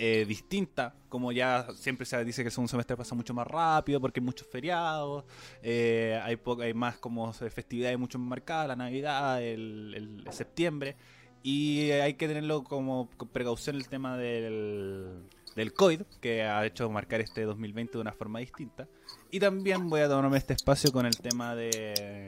[0.00, 4.00] eh, distinta, como ya siempre se dice que el segundo semestre pasa mucho más rápido
[4.00, 5.24] porque hay muchos feriados,
[5.60, 10.96] eh, hay, hay más como festividades mucho más marcadas, la Navidad, el, el septiembre,
[11.42, 15.24] y hay que tenerlo como precaución el tema del,
[15.56, 18.86] del COVID, que ha hecho marcar este 2020 de una forma distinta.
[19.30, 22.24] Y también voy a tomarme este espacio con el tema de,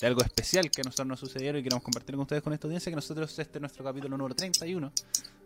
[0.00, 2.66] de algo especial que a nosotros nos sucedieron y queremos compartir con ustedes con esta
[2.66, 4.92] audiencia, que nosotros este es nuestro capítulo número 31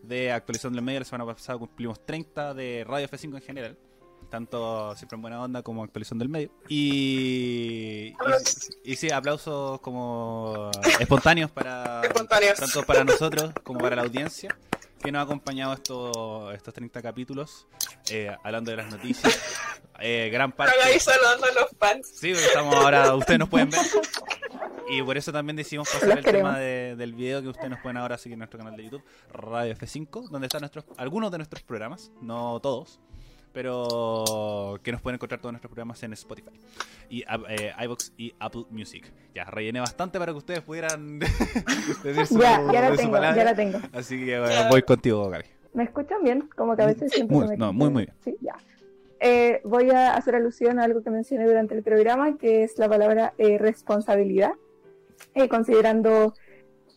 [0.02, 1.00] de actualización del medio.
[1.00, 3.78] La semana pasada cumplimos 30 de Radio F5 en general.
[4.30, 6.50] Tanto siempre en buena onda como actualización del medio.
[6.68, 10.70] Y, y, y sí, aplausos como
[11.00, 12.58] espontáneos para Espontáneos.
[12.58, 14.56] tanto para nosotros como para la audiencia
[15.02, 17.66] que nos ha acompañado estos, estos 30 capítulos
[18.08, 19.38] eh, hablando de las noticias.
[20.04, 20.74] Eh, gran parte.
[20.76, 22.12] Están ahí saludando a los fans.
[22.18, 23.80] Sí, estamos ahora, ustedes nos pueden ver.
[24.88, 26.50] Y por eso también decidimos pasar Los el queremos.
[26.50, 29.02] tema de- del video que ustedes nos pueden ahora seguir en nuestro canal de YouTube,
[29.32, 33.00] Radio F5, donde están nuestros, algunos de nuestros programas, no todos,
[33.52, 36.50] pero que nos pueden encontrar todos nuestros programas en Spotify,
[37.10, 39.12] y eh, iVoox y Apple Music.
[39.34, 41.18] Ya, rellené bastante para que ustedes pudieran
[42.02, 43.36] decir su, Ya, ya la tengo, palabra.
[43.36, 43.78] ya la tengo.
[43.92, 45.44] Así que bueno, voy contigo, Gaby.
[45.74, 46.48] ¿Me escuchan bien?
[46.56, 48.14] Como que a veces siento Muy- me no, muy, muy bien.
[48.24, 48.54] Sí, ya.
[49.20, 52.88] Eh, voy a hacer alusión a algo que mencioné durante el programa, que es la
[52.88, 54.52] palabra eh, responsabilidad,
[55.34, 56.34] Eh, considerando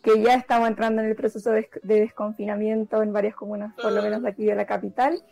[0.01, 4.01] que ya estamos entrando en el proceso de, de desconfinamiento en varias comunas, por lo
[4.01, 5.23] menos de aquí de la capital.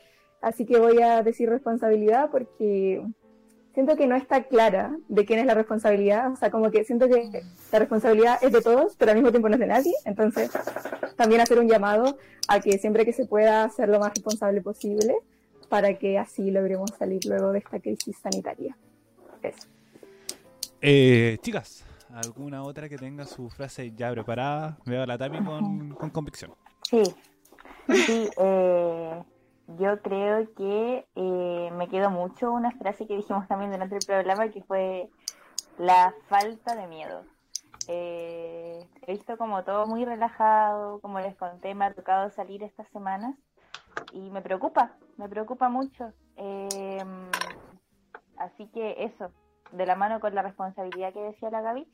[0.41, 3.03] Así que voy a decir responsabilidad porque
[3.73, 6.31] siento que no está clara de quién es la responsabilidad.
[6.31, 9.49] O sea, como que siento que la responsabilidad es de todos, pero al mismo tiempo
[9.49, 9.93] no es de nadie.
[10.05, 10.51] Entonces,
[11.15, 12.17] también hacer un llamado
[12.47, 15.15] a que siempre que se pueda ser lo más responsable posible
[15.69, 18.77] para que así logremos salir luego de esta crisis sanitaria.
[19.41, 19.67] Eso.
[20.81, 21.83] Eh, chicas,
[22.13, 24.77] ¿alguna otra que tenga su frase ya preparada?
[24.85, 26.53] Veo a la Tami con, con convicción.
[26.83, 27.03] Sí,
[27.87, 29.23] sí, eh,
[29.79, 34.49] yo creo que eh, me quedó mucho una frase que dijimos también durante el programa
[34.49, 35.09] que fue
[35.77, 37.23] la falta de miedo.
[37.87, 42.87] Eh, he visto como todo muy relajado, como les conté, me ha tocado salir estas
[42.89, 43.35] semanas
[44.11, 46.13] y me preocupa, me preocupa mucho.
[46.37, 47.03] Eh,
[48.37, 49.31] así que eso,
[49.73, 51.87] de la mano con la responsabilidad que decía la Gaby,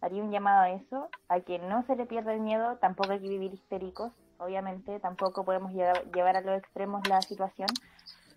[0.00, 3.20] haría un llamado a eso, a que no se le pierda el miedo, tampoco hay
[3.20, 7.68] que vivir histéricos, obviamente, tampoco podemos llevar, llevar a los extremos la situación,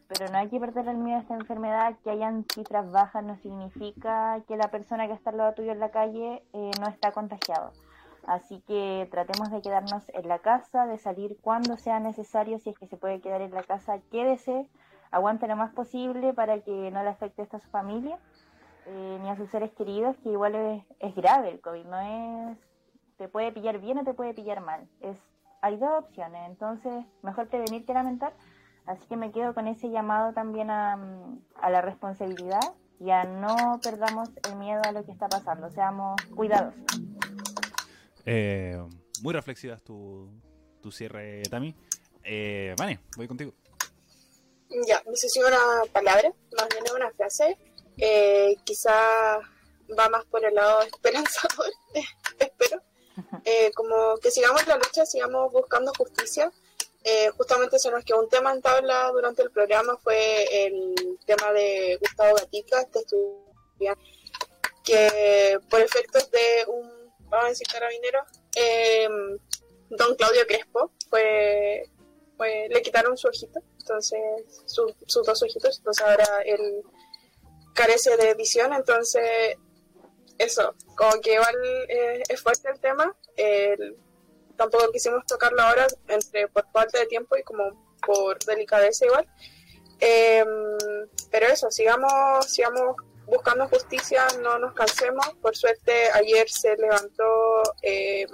[0.07, 3.35] pero no hay que perder el miedo a esta enfermedad, que hayan cifras bajas no
[3.37, 7.11] significa que la persona que está al lado tuyo en la calle eh, no está
[7.11, 7.71] contagiado.
[8.25, 12.77] Así que tratemos de quedarnos en la casa, de salir cuando sea necesario, si es
[12.77, 14.67] que se puede quedar en la casa, quédese,
[15.11, 18.19] aguante lo más posible para que no le afecte esto a su familia
[18.89, 22.57] eh, ni a sus seres queridos, que igual es, es grave el COVID, no es,
[23.17, 25.17] te puede pillar bien o te puede pillar mal, es,
[25.61, 28.33] hay dos opciones, entonces mejor prevenir que lamentar,
[28.85, 33.23] así que me quedo con ese llamado también a, mm, a la responsabilidad y a
[33.23, 36.81] no perdamos el miedo a lo que está pasando, seamos cuidadosos.
[38.25, 38.77] Eh,
[39.21, 40.29] muy reflexivas tu,
[40.81, 41.75] tu cierre, Tami.
[42.23, 43.53] Eh, Vane, voy contigo.
[44.87, 45.57] Ya, sé si una
[45.91, 47.57] palabra, más bien una frase.
[48.01, 48.93] Eh, quizá
[49.97, 51.71] va más por el lado esperanzador,
[52.39, 52.81] espero.
[53.43, 56.51] Eh, como que sigamos la lucha, sigamos buscando justicia.
[57.03, 60.95] Eh, justamente se nos quedó un tema en tabla durante el programa, fue el
[61.25, 64.01] tema de Gustavo Gatica, este estudiante
[64.83, 66.89] que por efectos de un,
[67.29, 68.19] vamos a decir carabinero,
[68.55, 69.07] eh,
[69.89, 71.83] don Claudio Crespo, fue
[72.69, 74.19] le quitaron su ojito, entonces
[74.65, 76.81] su- sus dos ojitos, entonces ahora él
[77.73, 79.55] carece de visión, entonces
[80.37, 81.55] eso, como que igual
[81.87, 83.97] eh, es fuerte el tema, el-
[84.55, 89.25] tampoco quisimos tocarlo ahora entre por falta de tiempo y como por delicadeza igual.
[90.01, 90.47] Em,
[91.31, 95.25] pero eso, sigamos, sigamos buscando justicia, no nos cansemos.
[95.41, 98.27] Por suerte ayer se levantó em,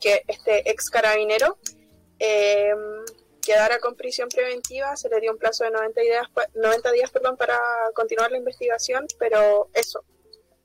[0.00, 1.58] que este ex carabinero
[2.18, 2.78] em,
[3.44, 7.10] quedara con prisión preventiva, se le dio un plazo de 90 días, pa- 90 días
[7.10, 7.58] perdón, para
[7.94, 10.04] continuar la investigación, pero eso,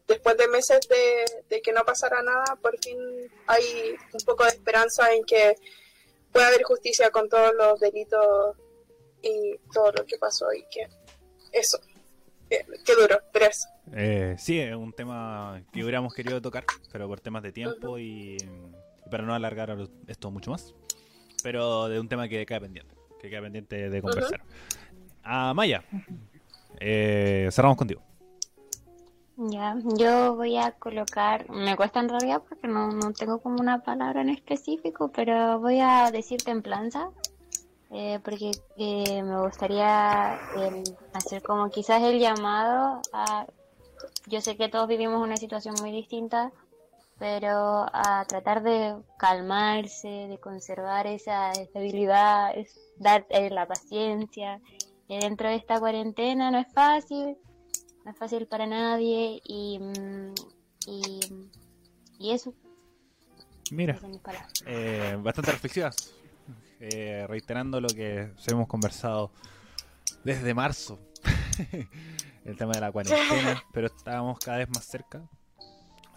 [0.08, 2.98] después de meses de, de que no pasara nada, por fin
[3.48, 5.56] hay un poco de esperanza en que
[6.32, 8.56] pueda haber justicia con todos los delitos
[9.22, 10.88] y todo lo que pasó y que
[11.52, 11.80] eso,
[12.50, 13.68] que duro, pero eso.
[13.96, 18.38] Eh, sí, es un tema que hubiéramos querido tocar, pero por temas de tiempo y,
[18.38, 19.76] y para no alargar
[20.08, 20.74] esto mucho más.
[21.44, 24.42] Pero de un tema que queda pendiente, que queda pendiente de conversar.
[25.24, 25.84] A Maya,
[26.80, 28.02] eh, cerramos contigo.
[29.40, 33.84] Ya, yo voy a colocar, me cuesta en realidad porque no, no tengo como una
[33.84, 37.12] palabra en específico, pero voy a decir templanza,
[37.92, 40.84] eh, porque eh, me gustaría eh,
[41.14, 43.46] hacer como quizás el llamado a,
[44.26, 46.52] yo sé que todos vivimos una situación muy distinta,
[47.20, 54.62] pero a tratar de calmarse, de conservar esa estabilidad, es dar eh, la paciencia.
[55.10, 57.38] Eh, dentro de esta cuarentena no es fácil,
[58.06, 60.34] no es fácil para nadie y, mm,
[60.86, 61.20] y,
[62.20, 62.54] y eso,
[63.72, 64.00] Mira,
[64.66, 66.14] eh, bastante reflexivas,
[66.80, 69.32] eh, reiterando lo que hemos conversado
[70.24, 71.00] desde marzo,
[72.46, 75.28] el tema de la cuarentena, pero estábamos cada vez más cerca.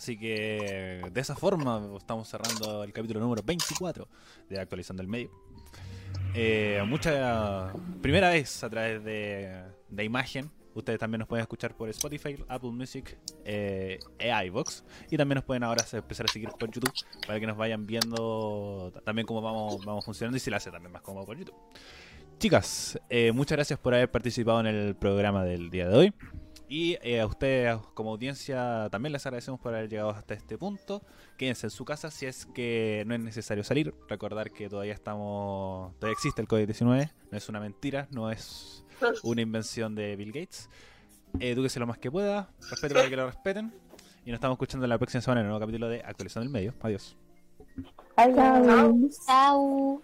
[0.00, 4.08] Así que de esa forma estamos cerrando el capítulo número 24
[4.48, 5.30] de Actualizando el Medio.
[6.32, 7.70] Eh, mucha
[8.00, 10.50] primera vez a través de, de imagen.
[10.72, 14.84] Ustedes también nos pueden escuchar por Spotify, Apple Music eh, e iVoox.
[15.10, 16.94] Y también nos pueden ahora empezar a seguir por YouTube
[17.26, 20.92] para que nos vayan viendo también cómo vamos, vamos funcionando y si la hace también
[20.92, 21.56] más cómodo por YouTube.
[22.38, 26.14] Chicas, eh, muchas gracias por haber participado en el programa del día de hoy.
[26.70, 31.02] Y eh, a ustedes como audiencia también les agradecemos por haber llegado hasta este punto.
[31.36, 33.92] Quédense en su casa si es que no es necesario salir.
[34.08, 38.84] Recordar que todavía estamos, todavía existe el COVID-19, no es una mentira, no es
[39.24, 40.70] una invención de Bill Gates.
[41.40, 43.74] Edúquese lo más que pueda, respete para que lo respeten.
[44.24, 46.74] Y nos estamos escuchando la próxima semana en el nuevo capítulo de Actualizando el Medio.
[46.82, 47.16] Adiós.
[48.14, 48.36] Adiós.
[48.36, 48.94] Chao.
[49.26, 50.02] Chao.